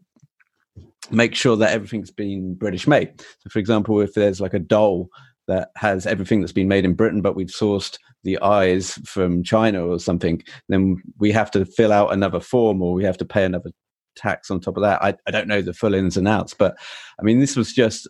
make 1.12 1.36
sure 1.36 1.56
that 1.56 1.72
everything's 1.72 2.12
been 2.12 2.56
British 2.56 2.88
made. 2.88 3.22
So, 3.22 3.50
for 3.50 3.60
example, 3.60 4.00
if 4.02 4.14
there's 4.14 4.42
like 4.42 4.54
a 4.54 4.60
doll 4.60 5.10
that 5.48 5.70
has 5.76 6.08
everything 6.08 6.42
that's 6.42 6.52
been 6.52 6.68
made 6.68 6.86
in 6.86 6.96
Britain, 6.96 7.22
but 7.22 7.36
we've 7.36 7.48
sourced 7.48 7.98
the 8.24 8.40
eyes 8.42 8.94
from 9.06 9.44
China 9.44 9.86
or 9.86 10.00
something, 10.00 10.42
then 10.70 11.02
we 11.20 11.32
have 11.32 11.52
to 11.52 11.66
fill 11.66 11.94
out 11.94 12.12
another 12.12 12.40
form 12.40 12.82
or 12.82 12.94
we 12.94 13.04
have 13.04 13.18
to 13.18 13.26
pay 13.26 13.46
another 13.46 13.70
tax 14.16 14.50
on 14.50 14.60
top 14.60 14.78
of 14.78 14.82
that. 14.82 15.04
I, 15.04 15.14
I 15.28 15.32
don't 15.32 15.48
know 15.48 15.62
the 15.62 15.74
full 15.74 15.94
ins 15.94 16.18
and 16.18 16.28
outs, 16.28 16.56
but 16.56 16.76
I 17.20 17.24
mean, 17.24 17.40
this 17.40 17.56
was 17.56 17.74
just 17.74 18.08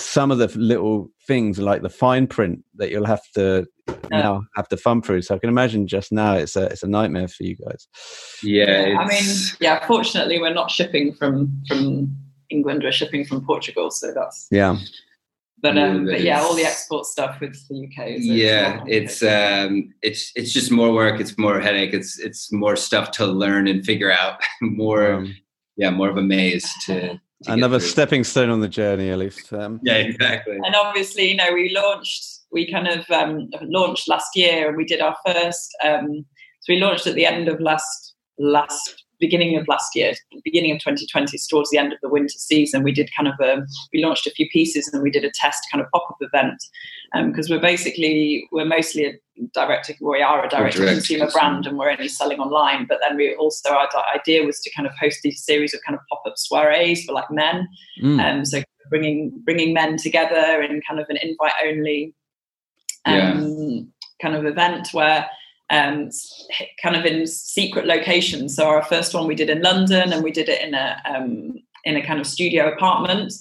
some 0.00 0.30
of 0.30 0.38
the 0.38 0.46
little 0.58 1.10
things 1.26 1.58
like 1.58 1.82
the 1.82 1.90
fine 1.90 2.26
print 2.26 2.64
that 2.76 2.90
you'll 2.90 3.06
have 3.06 3.22
to 3.34 3.66
now 4.10 4.42
have 4.56 4.68
to 4.68 4.76
thumb 4.76 5.02
through. 5.02 5.22
So 5.22 5.34
I 5.34 5.38
can 5.38 5.48
imagine 5.48 5.86
just 5.86 6.12
now 6.12 6.34
it's 6.34 6.56
a 6.56 6.66
it's 6.66 6.82
a 6.82 6.88
nightmare 6.88 7.28
for 7.28 7.42
you 7.42 7.56
guys. 7.56 7.88
Yeah, 8.42 8.96
I 8.98 9.06
mean, 9.06 9.24
yeah. 9.60 9.86
Fortunately, 9.86 10.40
we're 10.40 10.54
not 10.54 10.70
shipping 10.70 11.12
from 11.14 11.62
from 11.68 12.16
England. 12.50 12.82
We're 12.82 12.92
shipping 12.92 13.24
from 13.24 13.44
Portugal, 13.44 13.90
so 13.90 14.12
that's 14.12 14.46
yeah. 14.50 14.76
But 15.60 15.76
um, 15.76 16.06
but 16.06 16.20
yeah, 16.20 16.40
all 16.40 16.54
the 16.54 16.64
export 16.64 17.06
stuff 17.06 17.40
with 17.40 17.56
the 17.68 17.86
UK. 17.86 18.18
yeah, 18.18 18.84
it's 18.86 19.22
um, 19.22 19.92
it's 20.02 20.30
it's 20.36 20.52
just 20.52 20.70
more 20.70 20.92
work. 20.92 21.20
It's 21.20 21.36
more 21.36 21.58
headache. 21.58 21.92
It's 21.92 22.18
it's 22.18 22.52
more 22.52 22.76
stuff 22.76 23.10
to 23.12 23.26
learn 23.26 23.66
and 23.66 23.84
figure 23.84 24.12
out. 24.12 24.40
more, 24.60 25.12
um, 25.12 25.34
yeah, 25.76 25.90
more 25.90 26.08
of 26.08 26.16
a 26.16 26.22
maze 26.22 26.68
to 26.86 27.20
another 27.46 27.78
stepping 27.78 28.24
stone 28.24 28.50
on 28.50 28.60
the 28.60 28.68
journey 28.68 29.10
at 29.10 29.18
least 29.18 29.52
um, 29.52 29.80
yeah 29.82 29.94
exactly. 29.94 30.58
And 30.64 30.74
obviously 30.74 31.30
you 31.30 31.36
know 31.36 31.52
we 31.52 31.70
launched 31.70 32.40
we 32.50 32.70
kind 32.70 32.88
of 32.88 33.08
um, 33.10 33.48
launched 33.62 34.08
last 34.08 34.34
year 34.34 34.68
and 34.68 34.76
we 34.76 34.84
did 34.84 35.00
our 35.00 35.16
first 35.26 35.76
um, 35.84 36.24
so 36.60 36.72
we 36.72 36.80
launched 36.80 37.06
at 37.06 37.14
the 37.14 37.26
end 37.26 37.48
of 37.48 37.60
last 37.60 38.14
last 38.38 39.04
beginning 39.20 39.56
of 39.56 39.66
last 39.68 39.94
year 39.94 40.12
beginning 40.44 40.72
of 40.72 40.78
2020 40.78 41.36
towards 41.48 41.70
the 41.70 41.78
end 41.78 41.92
of 41.92 41.98
the 42.02 42.08
winter 42.08 42.38
season 42.38 42.82
we 42.82 42.92
did 42.92 43.10
kind 43.16 43.28
of 43.28 43.34
a 43.40 43.66
we 43.92 44.04
launched 44.04 44.26
a 44.26 44.30
few 44.30 44.48
pieces 44.50 44.88
and 44.92 45.02
we 45.02 45.10
did 45.10 45.24
a 45.24 45.30
test 45.30 45.66
kind 45.70 45.82
of 45.82 45.90
pop-up 45.90 46.16
event 46.20 46.62
because 47.26 47.50
um, 47.50 47.56
we're 47.56 47.62
basically 47.62 48.48
we're 48.52 48.64
mostly 48.64 49.06
a 49.06 49.12
direct 49.54 49.90
we 50.00 50.22
are 50.22 50.44
a 50.44 50.48
direct 50.48 50.76
consumer 50.76 51.30
brand 51.30 51.66
and 51.66 51.78
we're 51.78 51.90
only 51.90 52.08
selling 52.08 52.38
online 52.38 52.86
but 52.86 52.98
then 53.06 53.16
we 53.16 53.34
also 53.36 53.70
our 53.70 53.88
idea 54.14 54.44
was 54.44 54.60
to 54.60 54.70
kind 54.74 54.86
of 54.86 54.92
host 55.00 55.20
these 55.22 55.44
series 55.44 55.72
of 55.74 55.80
kind 55.86 55.98
of 55.98 56.04
pop-up 56.10 56.34
soirees 56.36 57.04
for 57.04 57.12
like 57.12 57.30
men 57.30 57.66
mm. 58.02 58.20
um, 58.20 58.44
so 58.44 58.62
bringing 58.90 59.32
bringing 59.44 59.72
men 59.72 59.96
together 59.96 60.62
in 60.62 60.80
kind 60.86 61.00
of 61.00 61.06
an 61.08 61.18
invite 61.22 61.52
only 61.64 62.14
um, 63.04 63.16
yeah. 63.16 63.80
kind 64.20 64.34
of 64.34 64.44
event 64.44 64.88
where 64.92 65.28
um, 65.70 66.10
kind 66.82 66.96
of 66.96 67.04
in 67.04 67.26
secret 67.26 67.86
locations 67.86 68.56
so 68.56 68.66
our 68.66 68.82
first 68.84 69.14
one 69.14 69.26
we 69.26 69.34
did 69.34 69.50
in 69.50 69.60
london 69.62 70.12
and 70.12 70.24
we 70.24 70.32
did 70.32 70.48
it 70.48 70.62
in 70.62 70.74
a 70.74 71.00
um, 71.04 71.54
in 71.84 71.96
a 71.96 72.04
kind 72.04 72.20
of 72.20 72.26
studio 72.26 72.72
apartment 72.72 73.32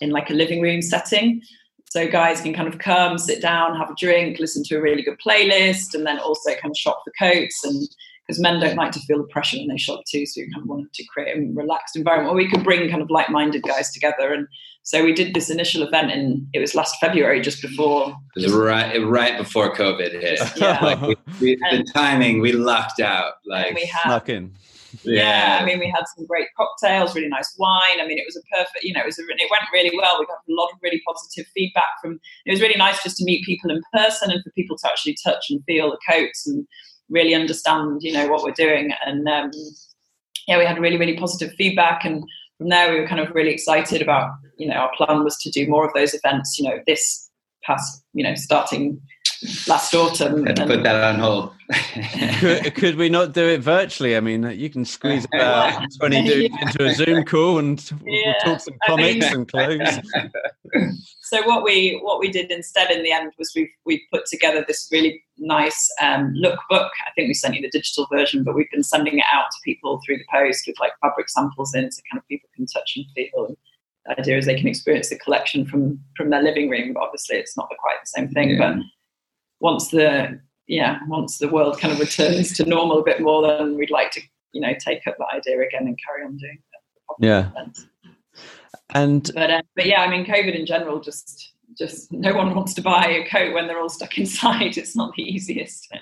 in 0.00 0.10
like 0.10 0.30
a 0.30 0.34
living 0.34 0.60
room 0.60 0.82
setting 0.82 1.42
so 1.90 2.08
guys 2.08 2.40
can 2.40 2.54
kind 2.54 2.68
of 2.68 2.78
come, 2.78 3.18
sit 3.18 3.42
down, 3.42 3.76
have 3.76 3.90
a 3.90 3.94
drink, 3.98 4.38
listen 4.38 4.62
to 4.62 4.76
a 4.76 4.80
really 4.80 5.02
good 5.02 5.18
playlist, 5.18 5.92
and 5.92 6.06
then 6.06 6.20
also 6.20 6.50
kind 6.50 6.70
of 6.70 6.76
shop 6.76 7.02
for 7.02 7.12
coats. 7.18 7.64
And 7.64 7.88
because 8.30 8.40
men 8.40 8.60
don't 8.60 8.76
like 8.76 8.92
to 8.92 9.00
feel 9.00 9.18
the 9.18 9.24
pressure 9.24 9.56
when 9.58 9.66
they 9.66 9.76
shop 9.76 10.02
too. 10.08 10.24
So 10.24 10.40
we 10.40 10.52
kind 10.52 10.62
of 10.62 10.68
wanted 10.68 10.92
to 10.92 11.04
create 11.06 11.36
a 11.36 11.52
relaxed 11.52 11.96
environment 11.96 12.32
where 12.32 12.44
we 12.44 12.48
could 12.48 12.62
bring 12.62 12.88
kind 12.88 13.02
of 13.02 13.10
like-minded 13.10 13.64
guys 13.64 13.90
together. 13.92 14.32
And 14.32 14.46
so 14.84 15.02
we 15.02 15.12
did 15.12 15.34
this 15.34 15.50
initial 15.50 15.82
event 15.82 16.12
in 16.12 16.46
it 16.52 16.60
was 16.60 16.76
last 16.76 16.94
February, 17.00 17.40
just 17.40 17.60
before. 17.60 18.14
It 18.36 18.44
was 18.44 18.52
right 18.52 18.96
right 19.04 19.36
before 19.36 19.74
COVID 19.74 20.12
hit. 20.12 20.38
Yeah. 20.56 20.78
like 20.80 21.00
we, 21.00 21.16
we, 21.40 21.56
the 21.56 21.84
timing, 21.92 22.40
we 22.40 22.52
lucked 22.52 23.00
out. 23.00 23.34
Like 23.46 23.66
and 23.66 23.74
we 23.74 23.86
had 23.86 24.02
Snuck 24.02 24.28
in. 24.28 24.54
yeah. 25.02 25.58
I 25.60 25.64
mean, 25.64 25.80
we 25.80 25.88
had 25.88 26.04
some 26.16 26.26
great 26.26 26.46
cocktails, 26.56 27.16
really 27.16 27.28
nice 27.28 27.52
wine. 27.58 28.00
I 28.00 28.06
mean, 28.06 28.18
it 28.18 28.26
was 28.26 28.36
a 28.36 28.42
perfect, 28.56 28.84
you 28.84 28.92
know, 28.92 29.00
it 29.00 29.06
was 29.06 29.18
a, 29.18 29.22
it 29.22 29.50
went 29.50 29.64
really 29.72 29.90
well. 29.96 30.20
We 30.20 30.26
got 30.26 30.38
a 30.38 30.54
lot 30.54 30.68
of 30.72 30.78
really 30.84 31.02
positive 31.04 31.50
feedback 31.52 32.00
from. 32.00 32.20
It 32.46 32.52
was 32.52 32.60
really 32.60 32.76
nice 32.76 33.02
just 33.02 33.16
to 33.16 33.24
meet 33.24 33.44
people 33.44 33.72
in 33.72 33.80
person 33.92 34.30
and 34.30 34.40
for 34.44 34.50
people 34.52 34.78
to 34.78 34.88
actually 34.88 35.16
touch 35.24 35.46
and 35.50 35.64
feel 35.64 35.90
the 35.90 35.98
coats 36.08 36.46
and 36.46 36.64
really 37.10 37.34
understand, 37.34 38.02
you 38.02 38.12
know, 38.12 38.28
what 38.28 38.42
we're 38.42 38.52
doing. 38.52 38.92
And 39.04 39.28
um, 39.28 39.50
yeah, 40.48 40.58
we 40.58 40.64
had 40.64 40.78
really, 40.78 40.96
really 40.96 41.16
positive 41.16 41.54
feedback. 41.56 42.04
And 42.04 42.24
from 42.58 42.68
there, 42.68 42.92
we 42.92 43.00
were 43.00 43.06
kind 43.08 43.20
of 43.20 43.34
really 43.34 43.50
excited 43.50 44.00
about, 44.00 44.30
you 44.58 44.68
know, 44.68 44.76
our 44.76 44.90
plan 44.96 45.24
was 45.24 45.36
to 45.38 45.50
do 45.50 45.68
more 45.68 45.86
of 45.86 45.92
those 45.94 46.14
events. 46.14 46.58
You 46.58 46.68
know, 46.68 46.78
this 46.86 47.30
past, 47.62 48.02
you 48.14 48.24
know, 48.24 48.34
starting 48.34 49.00
last 49.66 49.94
autumn. 49.94 50.44
had 50.46 50.56
to 50.56 50.66
put 50.66 50.82
that 50.82 51.02
on 51.02 51.18
hold. 51.20 51.52
could, 52.40 52.74
could 52.74 52.96
we 52.96 53.08
not 53.08 53.32
do 53.32 53.46
it 53.46 53.60
virtually? 53.60 54.16
I 54.16 54.20
mean, 54.20 54.42
you 54.50 54.68
can 54.70 54.84
squeeze 54.84 55.26
about 55.34 55.82
20 55.98 56.24
dudes 56.24 56.54
Yeah. 56.60 56.66
into 56.66 56.84
a 56.84 56.94
Zoom 56.94 57.24
call 57.24 57.58
and 57.58 57.90
we'll 58.02 58.34
talk 58.44 58.60
some 58.60 58.74
I 58.88 58.96
mean- 58.96 59.20
comics 59.20 59.34
and 59.34 59.48
clothes. 59.48 59.98
so 61.22 61.42
what 61.46 61.64
we 61.64 61.98
what 62.02 62.20
we 62.20 62.30
did 62.30 62.50
instead 62.50 62.90
in 62.90 63.02
the 63.02 63.12
end 63.12 63.32
was 63.38 63.52
we 63.54 63.70
we 63.86 64.06
put 64.12 64.26
together 64.26 64.64
this 64.66 64.88
really 64.92 65.22
nice 65.40 65.90
um, 66.00 66.34
lookbook. 66.34 66.90
I 67.06 67.10
think 67.14 67.28
we 67.28 67.34
sent 67.34 67.54
you 67.54 67.62
the 67.62 67.70
digital 67.70 68.06
version, 68.12 68.44
but 68.44 68.54
we've 68.54 68.70
been 68.70 68.82
sending 68.82 69.18
it 69.18 69.24
out 69.32 69.46
to 69.50 69.56
people 69.64 70.00
through 70.04 70.18
the 70.18 70.24
post 70.30 70.64
with 70.66 70.78
like 70.78 70.92
fabric 71.00 71.28
samples 71.28 71.74
in, 71.74 71.90
so 71.90 72.02
kind 72.10 72.20
of 72.20 72.28
people 72.28 72.48
can 72.54 72.66
touch 72.66 72.96
and 72.96 73.06
feel. 73.14 73.46
And 73.46 73.56
the 74.06 74.20
idea 74.20 74.38
is 74.38 74.46
they 74.46 74.58
can 74.58 74.68
experience 74.68 75.08
the 75.08 75.18
collection 75.18 75.66
from 75.66 75.98
from 76.16 76.30
their 76.30 76.42
living 76.42 76.68
room. 76.68 76.92
But 76.94 77.02
obviously, 77.02 77.36
it's 77.36 77.56
not 77.56 77.68
quite 77.78 77.96
the 78.02 78.06
same 78.06 78.28
thing. 78.28 78.50
Yeah. 78.50 78.58
But 78.58 78.84
once 79.60 79.88
the 79.88 80.40
yeah 80.66 80.98
once 81.08 81.38
the 81.38 81.48
world 81.48 81.80
kind 81.80 81.92
of 81.92 81.98
returns 81.98 82.56
to 82.56 82.64
normal 82.64 83.00
a 83.00 83.04
bit 83.04 83.20
more, 83.20 83.46
then 83.46 83.76
we'd 83.76 83.90
like 83.90 84.10
to 84.12 84.20
you 84.52 84.60
know 84.60 84.72
take 84.78 85.06
up 85.06 85.16
that 85.18 85.34
idea 85.34 85.60
again 85.60 85.86
and 85.86 85.98
carry 86.06 86.24
on 86.24 86.36
doing 86.36 86.58
the 87.18 87.26
Yeah. 87.26 87.50
And 88.92 89.30
but 89.34 89.50
uh, 89.50 89.62
but 89.76 89.86
yeah, 89.86 90.02
I 90.02 90.10
mean, 90.10 90.24
COVID 90.26 90.58
in 90.58 90.66
general, 90.66 91.00
just 91.00 91.52
just 91.80 92.12
no 92.12 92.32
one 92.34 92.54
wants 92.54 92.74
to 92.74 92.82
buy 92.82 93.06
a 93.06 93.28
coat 93.28 93.54
when 93.54 93.66
they're 93.66 93.80
all 93.80 93.88
stuck 93.88 94.16
inside. 94.24 94.76
It's 94.76 94.94
not 94.94 95.12
the 95.16 95.22
easiest. 95.24 95.92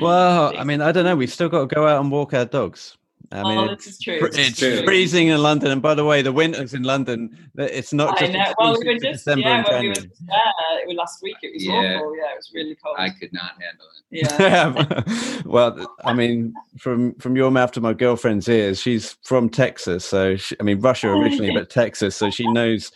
well, 0.00 0.56
I 0.56 0.62
mean, 0.62 0.80
I 0.80 0.92
don't 0.92 1.04
know. 1.04 1.16
We've 1.16 1.32
still 1.32 1.48
got 1.48 1.68
to 1.68 1.74
go 1.74 1.88
out 1.88 2.00
and 2.00 2.10
walk 2.12 2.34
our 2.34 2.44
dogs. 2.44 2.96
I 3.30 3.42
mean, 3.44 3.56
oh, 3.56 3.72
it's, 3.72 3.86
this 3.86 3.94
is 3.94 4.00
true. 4.00 4.18
fr- 4.18 4.26
This 4.26 4.38
is 4.38 4.48
it's 4.50 4.58
true. 4.58 4.84
freezing 4.84 5.28
in 5.28 5.42
London. 5.42 5.70
And 5.70 5.80
by 5.80 5.94
the 5.94 6.04
way, 6.04 6.20
the 6.20 6.32
winters 6.32 6.74
in 6.74 6.82
London, 6.82 7.34
it's 7.56 7.90
not 7.94 8.18
just 8.18 8.30
know. 8.30 8.52
Well, 8.58 8.76
we 8.78 8.86
were 8.86 8.98
just 9.00 9.24
December 9.24 9.40
yeah, 9.48 9.56
and 9.56 9.66
when 9.68 9.80
we 9.80 9.88
were 9.88 9.94
just 9.94 10.26
there, 10.26 10.36
it 10.82 10.86
was 10.88 10.96
last 10.96 11.22
week. 11.22 11.36
It 11.42 11.54
was 11.54 11.64
Yeah. 11.64 11.72
awful. 11.96 12.14
Yeah, 12.14 12.32
it 12.32 12.36
was 12.36 12.50
really 12.54 12.76
cold. 12.84 12.96
I 12.98 13.08
could 13.08 13.32
not 13.32 13.52
handle 13.58 13.86
it. 14.10 14.32
yeah. 14.38 15.42
well, 15.46 15.96
I 16.04 16.12
mean, 16.12 16.52
from 16.78 17.14
from 17.14 17.34
your 17.34 17.50
mouth 17.50 17.72
to 17.72 17.80
my 17.80 17.94
girlfriend's 17.94 18.48
ears, 18.50 18.78
she's 18.82 19.16
from 19.22 19.48
Texas, 19.48 20.04
so 20.04 20.36
she, 20.36 20.54
I 20.60 20.62
mean 20.64 20.80
Russia 20.80 21.08
Oh, 21.08 21.18
originally, 21.22 21.54
but 21.54 21.70
Texas, 21.70 22.14
so 22.14 22.28
she 22.30 22.46
knows 22.52 22.92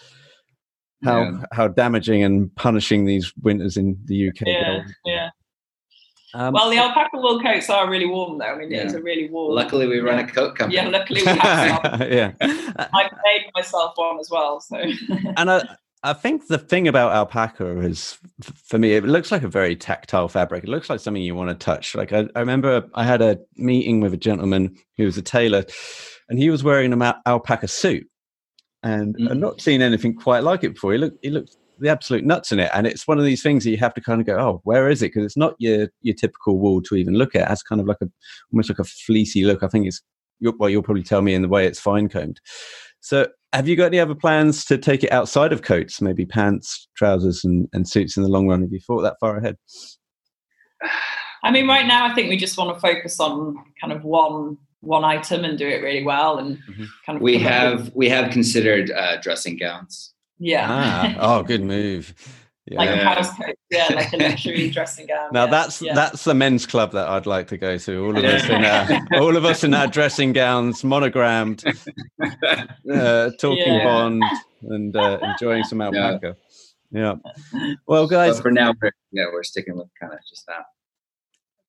how 1.06 1.20
Yeah. 1.22 1.40
how 1.52 1.68
damaging 1.68 2.22
and 2.22 2.54
punishing 2.56 3.04
these 3.06 3.32
winters 3.42 3.76
in 3.76 3.96
the 4.04 4.28
UK. 4.28 4.40
Yeah, 4.46 4.78
go. 4.78 4.84
yeah. 5.04 5.30
Um, 6.34 6.52
Well, 6.52 6.68
the 6.70 6.76
alpaca 6.76 7.16
wool 7.16 7.40
coats 7.40 7.70
are 7.70 7.88
really 7.88 8.04
warm, 8.06 8.38
though. 8.38 8.44
I 8.44 8.56
mean, 8.58 8.72
it's 8.72 8.92
Yeah. 8.92 8.98
a 8.98 9.02
really 9.02 9.30
warm. 9.30 9.54
Luckily, 9.54 9.86
we 9.86 10.00
run 10.00 10.18
Yeah. 10.18 10.26
a 10.26 10.28
coat 10.28 10.54
company. 10.56 10.76
Yeah, 10.76 10.88
luckily 10.88 11.22
we 11.24 11.32
have 11.32 11.82
some. 11.84 12.00
yeah, 12.18 12.32
I 12.40 13.08
made 13.24 13.44
myself 13.54 13.92
one 13.96 14.18
as 14.20 14.28
well. 14.30 14.60
So 14.60 14.76
and 15.38 15.50
I 15.50 15.76
I 16.02 16.12
think 16.12 16.46
the 16.46 16.58
thing 16.58 16.86
about 16.88 17.12
alpaca 17.12 17.80
is 17.80 18.18
for 18.68 18.78
me, 18.78 18.92
it 18.92 19.04
looks 19.04 19.32
like 19.32 19.42
a 19.42 19.48
very 19.48 19.74
tactile 19.74 20.28
fabric. 20.28 20.62
It 20.64 20.68
looks 20.70 20.88
like 20.90 21.00
something 21.00 21.22
you 21.22 21.34
want 21.34 21.48
to 21.50 21.54
touch. 21.64 21.94
Like 21.94 22.12
I, 22.12 22.28
I 22.36 22.40
remember 22.40 22.86
I 22.94 23.04
had 23.04 23.22
a 23.22 23.38
meeting 23.56 24.00
with 24.00 24.12
a 24.12 24.18
gentleman 24.18 24.76
who 24.98 25.04
was 25.04 25.16
a 25.16 25.22
tailor, 25.22 25.64
and 26.28 26.38
he 26.38 26.50
was 26.50 26.62
wearing 26.62 26.92
an 26.92 27.02
alpaca 27.24 27.66
suit, 27.66 28.06
and 28.86 29.16
I've 29.28 29.36
Mm. 29.36 29.40
not 29.40 29.60
seen 29.60 29.82
anything 29.82 30.14
quite 30.14 30.42
like 30.44 30.62
it 30.64 30.74
before. 30.74 30.92
He 30.92 30.98
looked 30.98 31.18
he 31.22 31.30
looked 31.30 31.56
the 31.78 31.88
absolute 31.90 32.24
nuts 32.24 32.52
in 32.52 32.58
it, 32.60 32.70
and 32.72 32.86
it's 32.86 33.06
one 33.06 33.18
of 33.18 33.24
these 33.24 33.42
things 33.42 33.64
that 33.64 33.70
you 33.70 33.76
have 33.78 33.94
to 33.94 34.00
kind 34.00 34.20
of 34.20 34.26
go, 34.26 34.38
oh, 34.38 34.60
where 34.64 34.88
is 34.88 35.02
it? 35.02 35.08
Because 35.08 35.24
it's 35.24 35.36
not 35.36 35.54
your 35.58 35.88
your 36.02 36.14
typical 36.14 36.58
wool 36.58 36.80
to 36.82 36.94
even 36.94 37.14
look 37.14 37.34
at. 37.34 37.42
It 37.42 37.48
has 37.48 37.62
kind 37.62 37.80
of 37.80 37.86
like 37.86 38.00
a 38.02 38.06
almost 38.52 38.70
like 38.70 38.78
a 38.78 38.84
fleecy 38.84 39.44
look. 39.44 39.62
I 39.62 39.68
think 39.68 39.86
it's 39.86 40.00
you'll, 40.40 40.54
well, 40.58 40.70
you'll 40.70 40.82
probably 40.82 41.02
tell 41.02 41.22
me 41.22 41.34
in 41.34 41.42
the 41.42 41.48
way 41.48 41.66
it's 41.66 41.80
fine 41.80 42.08
combed. 42.08 42.40
So, 43.00 43.28
have 43.52 43.68
you 43.68 43.76
got 43.76 43.86
any 43.86 44.00
other 44.00 44.14
plans 44.14 44.64
to 44.66 44.78
take 44.78 45.04
it 45.04 45.12
outside 45.12 45.52
of 45.52 45.62
coats, 45.62 46.00
maybe 46.00 46.26
pants, 46.26 46.88
trousers, 46.96 47.44
and, 47.44 47.68
and 47.72 47.88
suits 47.88 48.16
in 48.16 48.22
the 48.22 48.28
long 48.28 48.48
run? 48.48 48.62
Have 48.62 48.72
you 48.72 48.80
thought 48.80 49.02
that 49.02 49.16
far 49.20 49.36
ahead? 49.36 49.56
I 51.42 51.50
mean, 51.52 51.68
right 51.68 51.86
now, 51.86 52.06
I 52.06 52.14
think 52.14 52.28
we 52.28 52.36
just 52.36 52.58
want 52.58 52.74
to 52.74 52.80
focus 52.80 53.20
on 53.20 53.56
kind 53.80 53.92
of 53.92 54.02
one 54.02 54.58
one 54.80 55.04
item 55.04 55.44
and 55.44 55.58
do 55.58 55.66
it 55.66 55.82
really 55.82 56.04
well, 56.04 56.38
and 56.38 56.58
Mhm. 56.58 56.86
kind 57.04 57.16
of 57.16 57.22
We 57.22 57.38
come 57.38 57.46
up 57.46 57.52
have 57.52 57.92
we 57.94 58.08
have 58.08 58.30
considered 58.30 58.90
uh, 58.90 59.16
dressing 59.20 59.56
gowns. 59.56 60.12
yeah. 60.38 60.66
Ah, 60.68 61.16
oh, 61.38 61.42
good 61.42 61.62
move. 61.62 62.14
Yeah. 62.68 62.78
like 62.78 62.90
a 62.90 62.96
Yeah. 62.96 63.14
house 63.14 63.30
coat, 63.36 63.54
yeah, 63.70 63.86
like 63.94 64.12
a 64.12 64.16
luxury 64.16 64.70
dressing 64.70 65.06
gown. 65.06 65.28
now 65.32 65.44
yeah, 65.44 65.50
that's 65.52 65.80
yeah. 65.80 65.94
that's 65.94 66.24
the 66.24 66.34
men's 66.34 66.66
club 66.66 66.90
that 66.94 67.06
I'd 67.06 67.24
like 67.24 67.46
to 67.50 67.56
go 67.56 67.78
to. 67.78 68.04
All 68.04 68.18
of 68.18 68.24
us 68.24 68.48
in 68.48 68.64
our 68.64 68.86
all 69.22 69.36
of 69.36 69.44
us 69.44 69.62
in 69.62 69.72
our 69.72 69.86
dressing 69.86 70.32
gowns, 70.32 70.82
monogrammed, 70.82 71.62
uh, 72.92 73.30
talking 73.38 73.58
Yeah. 73.72 73.84
Bond, 73.84 74.24
and 74.62 74.96
uh, 74.96 75.18
enjoying 75.22 75.62
some 75.62 75.80
alpaca. 75.80 76.36
Yeah. 76.90 77.14
Well, 77.86 78.08
guys, 78.08 78.36
But 78.38 78.42
for 78.42 78.50
now, 78.50 78.74
we're, 78.82 78.90
yeah, 79.12 79.26
we're 79.32 79.42
sticking 79.44 79.76
with 79.76 79.88
kind 80.00 80.12
of 80.12 80.18
just 80.28 80.44
that. 80.46 80.64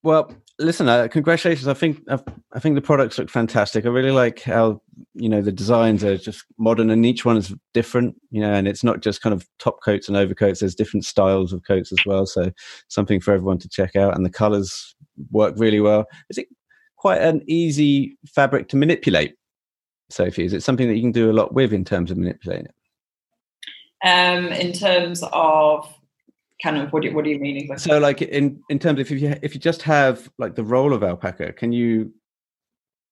Well, 0.07 0.33
listen, 0.57 0.87
uh, 0.87 1.09
congratulations. 1.09 1.67
I 1.67 1.73
think 1.73 2.01
I, 2.07 2.17
I 2.53 2.59
think 2.59 2.75
the 2.75 2.81
products 2.81 3.17
look 3.17 3.29
fantastic. 3.29 3.85
I 3.85 3.89
really 3.89 4.11
like 4.11 4.41
how 4.41 4.81
you 5.15 5.27
know 5.27 5.41
the 5.41 5.51
designs 5.51 6.01
are 6.01 6.17
just 6.17 6.45
modern, 6.57 6.89
and 6.89 7.05
each 7.05 7.25
one 7.25 7.35
is 7.35 7.53
different. 7.73 8.15
You 8.31 8.39
know, 8.39 8.53
and 8.53 8.69
it's 8.69 8.85
not 8.85 9.01
just 9.01 9.21
kind 9.21 9.33
of 9.33 9.45
top 9.59 9.83
coats 9.83 10.07
and 10.07 10.15
overcoats. 10.15 10.61
There's 10.61 10.75
different 10.75 11.03
styles 11.03 11.51
of 11.51 11.63
coats 11.67 11.91
as 11.91 11.99
well. 12.05 12.25
So 12.25 12.53
something 12.87 13.19
for 13.19 13.33
everyone 13.33 13.57
to 13.57 13.67
check 13.67 13.97
out, 13.97 14.15
and 14.15 14.25
the 14.25 14.29
colors 14.29 14.95
work 15.29 15.55
really 15.57 15.81
well. 15.81 16.05
Is 16.29 16.37
it 16.37 16.47
quite 16.95 17.21
an 17.21 17.41
easy 17.45 18.17
fabric 18.33 18.69
to 18.69 18.77
manipulate, 18.77 19.35
Sophie? 20.09 20.45
Is 20.45 20.53
it 20.53 20.63
something 20.63 20.87
that 20.87 20.95
you 20.95 21.01
can 21.01 21.11
do 21.11 21.29
a 21.29 21.33
lot 21.33 21.53
with 21.53 21.73
in 21.73 21.83
terms 21.83 22.11
of 22.11 22.17
manipulating 22.17 22.67
it? 22.67 22.75
um, 24.03 24.47
in 24.47 24.73
terms 24.73 25.23
of 25.33 25.93
kind 26.61 26.77
of 26.77 26.91
what 26.91 27.01
do 27.01 27.09
you, 27.09 27.15
what 27.15 27.23
do 27.23 27.29
you 27.29 27.39
mean 27.39 27.57
exactly? 27.57 27.91
So, 27.91 27.99
like 27.99 28.21
in 28.21 28.61
in 28.69 28.79
terms 28.79 28.99
of 28.99 29.11
if 29.11 29.21
you 29.21 29.35
if 29.41 29.53
you 29.53 29.59
just 29.59 29.81
have 29.83 30.29
like 30.37 30.55
the 30.55 30.63
role 30.63 30.93
of 30.93 31.03
alpaca, 31.03 31.53
can 31.53 31.71
you 31.71 32.13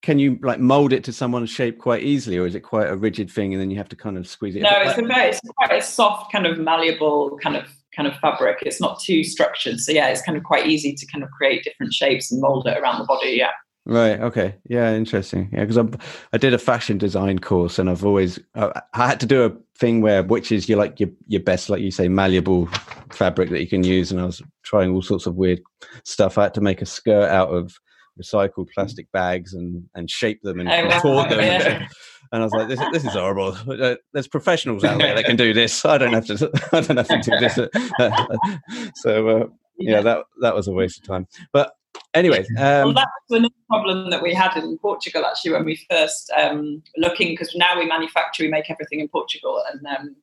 can 0.02 0.20
you 0.20 0.38
like 0.42 0.60
mold 0.60 0.94
it 0.94 1.04
to 1.04 1.14
someone's 1.14 1.50
shape 1.50 1.80
quite 1.80 2.04
easily, 2.04 2.38
or 2.38 2.46
is 2.46 2.56
it 2.56 2.62
quite 2.62 2.88
a 2.88 2.96
rigid 2.96 3.30
thing, 3.30 3.54
and 3.54 3.62
then 3.62 3.72
you 3.72 3.78
have 3.78 3.90
to 3.90 3.96
kind 3.96 4.18
of 4.18 4.28
squeeze 4.28 4.56
it? 4.56 4.62
no, 4.62 4.70
it's 4.82 4.98
a 4.98 5.02
very, 5.02 5.30
it's 5.30 5.42
quite 5.58 5.72
a 5.72 5.82
soft 5.82 6.32
kind 6.32 6.46
of 6.46 6.58
malleable 6.60 7.38
kind 7.42 7.56
of 7.56 7.68
kind 7.96 8.08
of 8.08 8.16
fabric. 8.20 8.60
It's 8.62 8.82
not 8.82 9.00
too 9.00 9.24
structured, 9.24 9.80
so 9.80 9.92
yeah, 9.92 10.10
it's 10.10 10.22
kind 10.22 10.38
of 10.38 10.44
quite 10.44 10.68
easy 10.68 10.94
to 10.94 11.06
kind 11.08 11.24
of 11.24 11.30
create 11.32 11.64
different 11.64 11.94
shapes 11.94 12.32
and 12.32 12.42
mold 12.42 12.68
it 12.68 12.78
around 12.78 13.00
the 13.00 13.06
body. 13.06 13.32
Yeah. 13.32 13.52
Right. 13.86 14.20
Okay. 14.20 14.56
Yeah. 14.68 14.94
Interesting. 14.96 15.50
Yeah, 15.54 15.62
because 15.66 15.78
I 15.78 15.86
I 16.34 16.38
did 16.38 16.54
a 16.54 16.58
fashion 16.58 16.98
design 16.98 17.40
course, 17.40 17.80
and 17.80 17.90
I've 17.90 18.06
always 18.06 18.40
I, 18.56 18.82
I 18.94 19.08
had 19.08 19.20
to 19.22 19.26
do 19.26 19.46
a 19.46 19.52
thing 19.78 20.02
where 20.02 20.24
which 20.24 20.52
is 20.52 20.68
your 20.70 20.78
like 20.78 21.00
your 21.00 21.10
your 21.28 21.42
best, 21.42 21.70
like 21.70 21.82
you 21.82 21.92
say, 21.92 22.08
malleable 22.08 22.68
fabric 23.12 23.50
that 23.50 23.62
you 23.62 23.68
can 23.68 23.84
use, 23.84 24.12
and 24.12 24.20
I 24.22 24.26
was 24.26 24.42
trying 24.64 24.92
all 24.92 25.02
sorts 25.02 25.26
of 25.26 25.36
weird 25.36 25.62
stuff. 26.04 26.38
I 26.38 26.44
had 26.44 26.54
to 26.56 26.62
make 26.62 26.82
a 26.82 26.86
skirt 26.86 27.30
out 27.30 27.50
of 27.50 27.74
recycled 28.22 28.70
plastic 28.74 29.12
bags 29.12 29.54
and 29.54 29.84
and 29.96 30.10
shape 30.10 30.42
them 30.42 30.60
and 30.60 30.70
Oh, 30.70 31.12
wow. 31.16 31.28
them. 31.28 31.40
Yeah. 31.40 31.88
And 32.32 32.42
I 32.42 32.46
was 32.46 32.54
like, 32.54 32.68
this, 32.68 32.80
this 32.92 33.06
is 33.06 33.14
horrible. 33.14 33.56
There's 34.12 34.28
professionals 34.28 34.84
out 34.84 34.98
there 34.98 35.14
that 35.14 35.26
can 35.26 35.36
do 35.36 35.54
this. 35.54 35.86
I 35.86 36.00
don't 36.00 36.12
have 36.12 36.26
to. 36.26 36.52
I 36.74 36.82
don't 36.82 36.98
have 36.98 37.08
to 37.08 37.22
do 37.22 37.40
this. 37.40 37.56
so 38.96 39.30
uh, 39.30 39.46
yeah, 39.78 40.02
that 40.02 40.26
that 40.42 40.56
was 40.56 40.68
a 40.68 40.72
waste 40.72 40.98
of 40.98 41.04
time. 41.08 41.28
But 41.54 41.74
anyway, 42.16 42.46
well, 42.58 42.88
um, 42.88 42.94
that 42.96 43.10
was 43.30 43.40
another 43.40 43.54
problem 43.70 44.10
that 44.10 44.22
we 44.24 44.34
had 44.34 44.56
in 44.58 44.78
Portugal 44.80 45.26
actually 45.26 45.52
when 45.52 45.66
we 45.66 45.80
first 45.90 46.32
um, 46.38 46.82
looking 46.98 47.30
because 47.30 47.54
now 47.56 47.78
we 47.78 47.86
manufacture, 47.86 48.44
we 48.44 48.50
make 48.50 48.70
everything 48.70 49.00
in 49.00 49.08
Portugal, 49.08 49.64
and 49.72 49.86
um, 49.86 50.16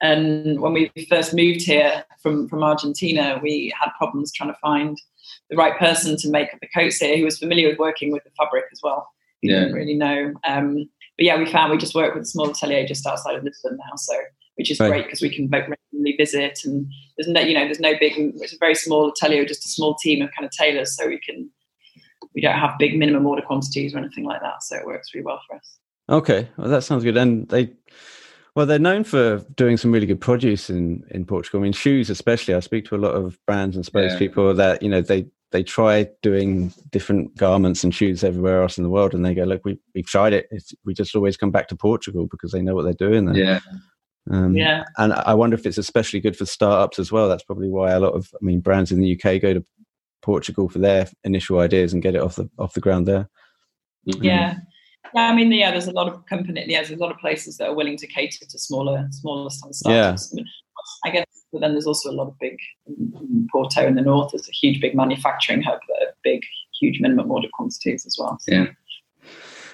and 0.00 0.60
when 0.60 0.72
we 0.72 0.90
first 1.08 1.34
moved 1.34 1.62
here 1.62 2.04
from 2.22 2.48
from 2.48 2.62
Argentina, 2.62 3.38
we 3.42 3.72
had 3.78 3.90
problems 3.98 4.32
trying 4.32 4.50
to 4.52 4.58
find 4.60 5.00
the 5.50 5.56
right 5.56 5.78
person 5.78 6.16
to 6.16 6.30
make 6.30 6.48
the 6.60 6.68
coats 6.74 6.96
here 6.98 7.16
who 7.16 7.24
was 7.24 7.38
familiar 7.38 7.68
with 7.68 7.78
working 7.78 8.12
with 8.12 8.24
the 8.24 8.30
fabric 8.38 8.64
as 8.72 8.80
well. 8.82 9.08
We 9.42 9.50
Yeah. 9.50 9.60
didn't 9.60 9.74
really 9.74 9.94
know, 9.94 10.34
um, 10.44 10.88
but 11.16 11.24
yeah, 11.24 11.38
we 11.38 11.46
found 11.46 11.70
we 11.70 11.78
just 11.78 11.94
work 11.94 12.14
with 12.14 12.24
a 12.24 12.26
small 12.26 12.50
atelier 12.50 12.86
just 12.86 13.06
outside 13.06 13.36
of 13.36 13.44
Lisbon 13.44 13.76
now, 13.76 13.96
so 13.96 14.14
which 14.56 14.70
is 14.70 14.80
Right. 14.80 14.88
great 14.88 15.04
because 15.04 15.22
we 15.22 15.30
can 15.34 15.46
both 15.46 15.68
regularly 16.08 16.16
visit 16.16 16.64
and 16.64 16.86
there's 17.16 17.28
no 17.28 17.40
you 17.40 17.54
know 17.54 17.64
there's 17.64 17.80
no 17.80 17.92
big 17.98 18.12
it's 18.16 18.52
a 18.52 18.58
very 18.58 18.74
small 18.74 19.10
atelier 19.10 19.44
just 19.44 19.64
a 19.64 19.68
small 19.68 19.94
team 19.96 20.22
of 20.22 20.30
kind 20.36 20.44
of 20.44 20.50
tailors 20.50 20.96
so 20.96 21.06
we 21.06 21.18
can 21.18 21.50
we 22.34 22.42
don't 22.42 22.58
have 22.58 22.78
big 22.78 22.96
minimum 22.96 23.26
order 23.26 23.42
quantities 23.42 23.94
or 23.94 23.98
anything 23.98 24.24
like 24.24 24.40
that. 24.40 24.62
So 24.62 24.76
it 24.76 24.86
works 24.86 25.14
really 25.14 25.24
well 25.24 25.40
for 25.48 25.56
us. 25.56 25.78
Okay, 26.08 26.48
well 26.56 26.68
that 26.68 26.82
sounds 26.82 27.04
good. 27.04 27.16
And 27.16 27.48
they, 27.48 27.72
well, 28.54 28.64
they're 28.66 28.78
known 28.78 29.04
for 29.04 29.38
doing 29.56 29.76
some 29.76 29.92
really 29.92 30.06
good 30.06 30.20
produce 30.20 30.70
in 30.70 31.04
in 31.10 31.24
Portugal. 31.24 31.60
I 31.60 31.64
mean, 31.64 31.72
shoes 31.72 32.10
especially. 32.10 32.54
I 32.54 32.60
speak 32.60 32.86
to 32.86 32.96
a 32.96 32.98
lot 32.98 33.14
of 33.14 33.38
brands 33.46 33.76
and 33.76 33.84
spokespeople 33.84 34.48
yeah. 34.48 34.52
that 34.54 34.82
you 34.82 34.88
know 34.88 35.00
they 35.00 35.26
they 35.50 35.62
try 35.62 36.08
doing 36.22 36.72
different 36.90 37.34
garments 37.36 37.82
and 37.82 37.94
shoes 37.94 38.22
everywhere 38.22 38.62
else 38.62 38.78
in 38.78 38.84
the 38.84 38.90
world, 38.90 39.14
and 39.14 39.24
they 39.24 39.34
go, 39.34 39.44
"Look, 39.44 39.64
we 39.64 39.78
we've 39.94 40.06
tried 40.06 40.32
it. 40.32 40.46
It's, 40.50 40.72
we 40.84 40.94
just 40.94 41.14
always 41.14 41.36
come 41.36 41.50
back 41.50 41.68
to 41.68 41.76
Portugal 41.76 42.26
because 42.30 42.52
they 42.52 42.62
know 42.62 42.74
what 42.74 42.84
they're 42.84 43.08
doing 43.08 43.26
there." 43.26 43.36
Yeah. 43.36 43.60
Um, 44.30 44.54
yeah. 44.54 44.84
And 44.98 45.12
I 45.12 45.34
wonder 45.34 45.54
if 45.54 45.66
it's 45.66 45.78
especially 45.78 46.20
good 46.20 46.36
for 46.36 46.46
startups 46.46 46.98
as 46.98 47.10
well. 47.10 47.28
That's 47.28 47.44
probably 47.44 47.68
why 47.68 47.92
a 47.92 48.00
lot 48.00 48.14
of, 48.14 48.30
I 48.34 48.44
mean, 48.44 48.60
brands 48.60 48.92
in 48.92 49.00
the 49.00 49.18
UK 49.18 49.40
go 49.40 49.54
to 49.54 49.64
Portugal 50.22 50.68
for 50.68 50.78
their 50.78 51.08
initial 51.24 51.60
ideas 51.60 51.92
and 51.92 52.02
get 52.02 52.14
it 52.14 52.20
off 52.20 52.36
the 52.36 52.50
off 52.58 52.74
the 52.74 52.80
ground 52.80 53.06
there. 53.06 53.28
Yeah. 54.04 54.50
Mm-hmm. 54.50 54.58
Yeah, 55.14 55.22
I 55.22 55.34
mean, 55.34 55.50
yeah, 55.52 55.70
there's 55.70 55.86
a 55.86 55.92
lot 55.92 56.08
of 56.08 56.26
company. 56.26 56.64
Yeah, 56.66 56.82
there's 56.82 56.90
a 56.90 57.02
lot 57.02 57.10
of 57.10 57.18
places 57.18 57.56
that 57.56 57.68
are 57.68 57.74
willing 57.74 57.96
to 57.96 58.06
cater 58.06 58.44
to 58.44 58.58
smaller, 58.58 59.06
smaller 59.10 59.48
startups. 59.48 59.84
Yeah. 59.84 60.10
I, 60.10 60.34
mean, 60.34 60.46
I 61.06 61.10
guess, 61.10 61.26
but 61.50 61.60
then 61.60 61.72
there's 61.72 61.86
also 61.86 62.10
a 62.10 62.12
lot 62.12 62.28
of 62.28 62.38
big 62.38 62.58
Porto 63.50 63.86
in 63.86 63.94
the 63.94 64.02
north. 64.02 64.32
There's 64.32 64.48
a 64.48 64.52
huge, 64.52 64.82
big 64.82 64.94
manufacturing 64.94 65.62
hub 65.62 65.78
that 65.88 65.96
have 66.00 66.14
big, 66.22 66.42
huge 66.78 67.00
minimum 67.00 67.30
order 67.30 67.48
quantities 67.54 68.04
as 68.04 68.16
well. 68.18 68.36
So. 68.40 68.54
Yeah. 68.54 68.66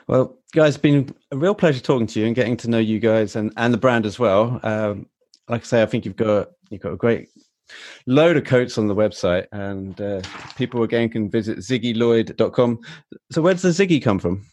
Well, 0.06 0.38
guys, 0.52 0.74
it's 0.74 0.82
been 0.82 1.14
a 1.30 1.36
real 1.36 1.54
pleasure 1.54 1.80
talking 1.80 2.06
to 2.08 2.20
you 2.20 2.26
and 2.26 2.34
getting 2.34 2.56
to 2.58 2.70
know 2.70 2.78
you 2.78 3.00
guys 3.00 3.36
and, 3.36 3.52
and 3.56 3.72
the 3.72 3.78
brand 3.78 4.04
as 4.04 4.18
well. 4.18 4.60
Um, 4.62 5.06
like 5.48 5.62
I 5.62 5.64
say, 5.64 5.82
I 5.82 5.86
think 5.86 6.04
you've 6.04 6.16
got 6.16 6.50
you've 6.70 6.80
got 6.82 6.92
a 6.92 6.96
great 6.96 7.28
load 8.06 8.36
of 8.36 8.44
coats 8.44 8.78
on 8.78 8.86
the 8.86 8.94
website, 8.94 9.46
and 9.52 9.98
uh, 10.00 10.22
people 10.56 10.82
again 10.82 11.08
can 11.08 11.30
visit 11.30 11.58
ziggylloyd.com. 11.58 12.80
So, 13.30 13.42
where 13.42 13.54
does 13.54 13.62
the 13.62 13.86
Ziggy 13.86 14.02
come 14.02 14.18
from? 14.18 14.46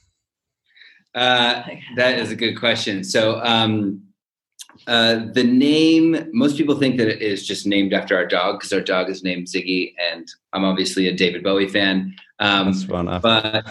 Uh, 1.13 1.63
that 1.97 2.19
is 2.19 2.31
a 2.31 2.35
good 2.35 2.55
question. 2.55 3.03
So, 3.03 3.41
um, 3.43 4.01
uh, 4.87 5.25
the 5.33 5.43
name, 5.43 6.29
most 6.31 6.57
people 6.57 6.75
think 6.75 6.97
that 6.97 7.07
it 7.07 7.21
is 7.21 7.45
just 7.45 7.67
named 7.67 7.93
after 7.93 8.15
our 8.15 8.25
dog 8.25 8.59
because 8.59 8.73
our 8.73 8.81
dog 8.81 9.09
is 9.09 9.23
named 9.23 9.47
Ziggy, 9.47 9.93
and 10.11 10.27
I'm 10.53 10.63
obviously 10.63 11.07
a 11.07 11.13
David 11.13 11.43
Bowie 11.43 11.67
fan. 11.67 12.15
Um, 12.39 12.67
That's 12.67 12.83
fun. 12.83 13.19
But 13.21 13.65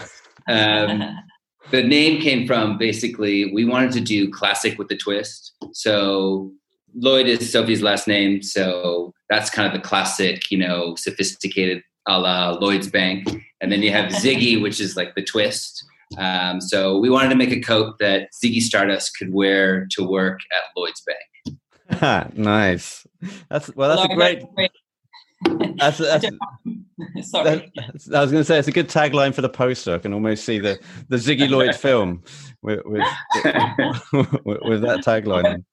um, 0.47 1.17
the 1.69 1.83
name 1.83 2.21
came 2.21 2.47
from 2.47 2.77
basically 2.77 3.53
we 3.53 3.65
wanted 3.65 3.91
to 3.93 4.01
do 4.01 4.31
classic 4.31 4.77
with 4.77 4.87
the 4.87 4.97
twist. 4.97 5.53
So 5.73 6.51
Lloyd 6.95 7.27
is 7.27 7.51
Sophie's 7.51 7.81
last 7.81 8.07
name, 8.07 8.41
so 8.41 9.13
that's 9.29 9.49
kind 9.49 9.67
of 9.67 9.73
the 9.79 9.87
classic, 9.87 10.51
you 10.51 10.57
know, 10.57 10.95
sophisticated 10.95 11.83
a 12.07 12.19
la 12.19 12.51
Lloyd's 12.51 12.89
Bank. 12.89 13.27
And 13.61 13.71
then 13.71 13.81
you 13.81 13.91
have 13.91 14.11
Ziggy, 14.11 14.61
which 14.61 14.79
is 14.79 14.97
like 14.97 15.15
the 15.15 15.23
twist. 15.23 15.85
Um, 16.17 16.59
so 16.59 16.97
we 16.97 17.09
wanted 17.09 17.29
to 17.29 17.35
make 17.35 17.51
a 17.51 17.61
coat 17.61 17.97
that 17.99 18.29
Ziggy 18.43 18.61
Stardust 18.61 19.17
could 19.17 19.33
wear 19.33 19.87
to 19.91 20.03
work 20.03 20.39
at 20.51 20.63
Lloyd's 20.75 21.01
Bank. 21.01 22.33
nice. 22.35 23.05
That's 23.49 23.73
well. 23.75 23.95
That's 23.95 24.11
a 24.11 24.15
great. 24.15 24.43
That's, 25.77 25.97
that's, 25.97 26.25
Sorry. 27.21 27.71
That, 27.75 28.15
I 28.15 28.21
was 28.21 28.31
going 28.31 28.41
to 28.41 28.43
say 28.43 28.59
it's 28.59 28.67
a 28.67 28.71
good 28.71 28.89
tagline 28.89 29.33
for 29.33 29.41
the 29.41 29.49
poster. 29.49 29.95
I 29.95 29.97
can 29.97 30.13
almost 30.13 30.45
see 30.45 30.59
the 30.59 30.79
the 31.09 31.17
Ziggy 31.17 31.49
Lloyd 31.49 31.75
film 31.75 32.23
with 32.61 32.81
with, 32.85 33.07
with, 34.45 34.59
with 34.61 34.81
that 34.81 35.03
tagline. 35.03 35.63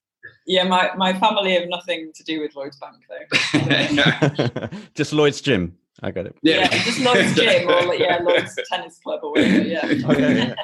Yeah, 0.47 0.65
my, 0.65 0.91
my 0.97 1.13
family 1.13 1.53
have 1.53 1.69
nothing 1.69 2.11
to 2.15 2.25
do 2.25 2.41
with 2.41 2.57
Lloyd's 2.57 2.79
Bank 2.79 2.97
though. 3.09 4.69
just 4.95 5.13
Lloyd's 5.13 5.43
Gym. 5.43 5.77
I 6.03 6.11
got 6.11 6.27
it. 6.27 6.37
Yeah, 6.43 6.61
yeah 6.61 6.85
just 6.85 7.01
Lloyd's 7.01 7.35
Gym 7.35 7.69
or 7.69 7.95
yeah, 7.95 8.19
Lloyd's 8.23 8.59
Tennis 8.71 8.99
Club 8.99 9.21
or 9.23 9.33
whatever. 9.33 9.63
Yeah. 9.63 9.81
Oh, 10.07 10.13
yeah, 10.13 10.55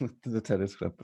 yeah. 0.00 0.08
the 0.24 0.40
tennis 0.40 0.74
club. 0.74 0.94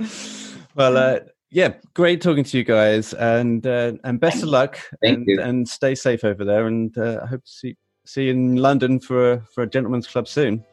Well, 0.74 0.96
uh, 0.96 1.20
yeah, 1.54 1.74
great 1.94 2.20
talking 2.20 2.42
to 2.42 2.58
you 2.58 2.64
guys, 2.64 3.14
and 3.14 3.64
uh, 3.64 3.92
and 4.02 4.18
best 4.18 4.38
Thank 4.38 4.42
of 4.42 4.48
luck, 4.48 4.80
and, 5.02 5.28
and 5.28 5.68
stay 5.68 5.94
safe 5.94 6.24
over 6.24 6.44
there. 6.44 6.66
And 6.66 6.96
uh, 6.98 7.20
I 7.22 7.26
hope 7.26 7.44
to 7.44 7.50
see 7.50 7.76
see 8.04 8.24
you 8.24 8.32
in 8.32 8.56
London 8.56 8.98
for 8.98 9.34
a, 9.34 9.40
for 9.54 9.62
a 9.62 9.66
gentleman's 9.68 10.08
club 10.08 10.26
soon. 10.26 10.64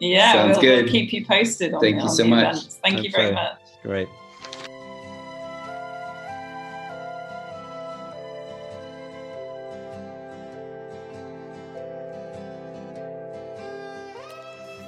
Yeah, 0.00 0.34
Sounds 0.34 0.58
we'll, 0.58 0.60
good. 0.60 0.84
We'll 0.84 0.92
keep 0.92 1.14
you 1.14 1.24
posted. 1.24 1.72
Thank 1.80 1.96
the, 1.96 2.02
you 2.02 2.08
so 2.10 2.24
much. 2.24 2.56
Events. 2.56 2.78
Thank 2.82 2.96
That's 2.96 3.06
you 3.06 3.10
very 3.10 3.32
much. 3.32 3.58
Great. 3.82 4.08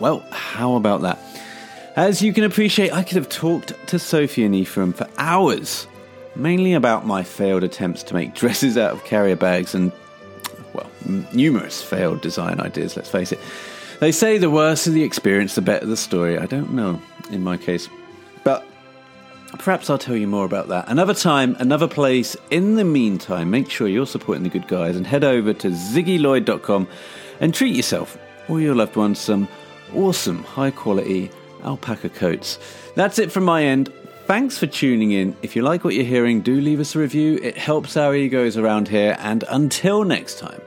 Well, 0.01 0.23
how 0.33 0.75
about 0.75 1.01
that? 1.01 1.19
As 1.97 2.21
you 2.21 2.33
can 2.33 2.43
appreciate, 2.43 2.93
I 2.93 3.05
could 3.05 3.17
have 3.17 3.29
talked 3.29 3.73
to 3.87 4.01
Sophie 4.01 4.45
and 4.45 4.53
Ephraim 4.53 4.93
for 4.93 5.09
hours, 5.17 5.87
mainly 6.35 6.73
about 6.73 7.07
my 7.07 7.23
failed 7.23 7.63
attempts 7.63 8.03
to 8.05 8.15
make 8.15 8.35
dresses 8.35 8.77
out 8.77 8.93
of 8.93 9.05
carrier 9.05 9.37
bags 9.37 9.77
and, 9.77 9.93
well, 10.73 10.91
numerous 11.33 11.83
failed 11.83 12.21
design 12.21 12.59
ideas, 12.59 12.97
let's 12.97 13.09
face 13.09 13.31
it. 13.31 13.39
They 14.01 14.11
say 14.11 14.39
the 14.39 14.51
worse 14.51 14.89
of 14.89 14.93
the 14.93 15.05
experience, 15.05 15.55
the 15.55 15.63
better 15.63 15.87
the 15.87 15.97
story. 15.97 16.37
I 16.37 16.47
don't 16.47 16.73
know 16.73 17.01
in 17.31 17.45
my 17.45 17.57
case. 17.57 17.89
But 18.43 18.67
perhaps 19.59 19.89
I'll 19.89 19.97
tell 19.97 20.17
you 20.17 20.27
more 20.27 20.45
about 20.45 20.67
that 20.69 20.89
another 20.89 21.15
time, 21.15 21.55
another 21.61 21.87
place. 21.87 22.37
In 22.51 22.75
the 22.75 22.85
meantime, 22.85 23.53
make 23.53 23.71
sure 23.71 23.87
you're 23.87 24.05
supporting 24.05 24.43
the 24.43 24.51
good 24.51 24.67
guys 24.67 24.97
and 24.97 25.07
head 25.07 25.23
over 25.23 25.53
to 25.55 25.69
ziggylloyd.com 25.69 26.89
and 27.41 27.55
treat 27.55 27.77
yourself 27.77 28.19
or 28.49 28.61
your 28.61 28.75
loved 28.75 28.97
ones 28.97 29.21
some 29.21 29.47
awesome, 29.95 30.43
high 30.43 30.73
quality 30.73 31.31
alpaca 31.65 32.09
coats. 32.09 32.59
That's 32.95 33.19
it 33.19 33.33
from 33.33 33.45
my 33.45 33.65
end. 33.65 33.93
Thanks 34.27 34.57
for 34.57 34.67
tuning 34.67 35.13
in. 35.13 35.37
If 35.43 35.55
you 35.55 35.63
like 35.63 35.85
what 35.85 35.95
you're 35.95 36.05
hearing, 36.05 36.41
do 36.41 36.61
leave 36.61 36.81
us 36.81 36.95
a 36.95 36.99
review. 36.99 37.39
It 37.43 37.59
helps 37.59 37.97
our 37.97 38.15
egos 38.15 38.57
around 38.57 38.89
here. 38.89 39.17
And 39.19 39.45
until 39.51 40.05
next 40.05 40.39
time. 40.39 40.61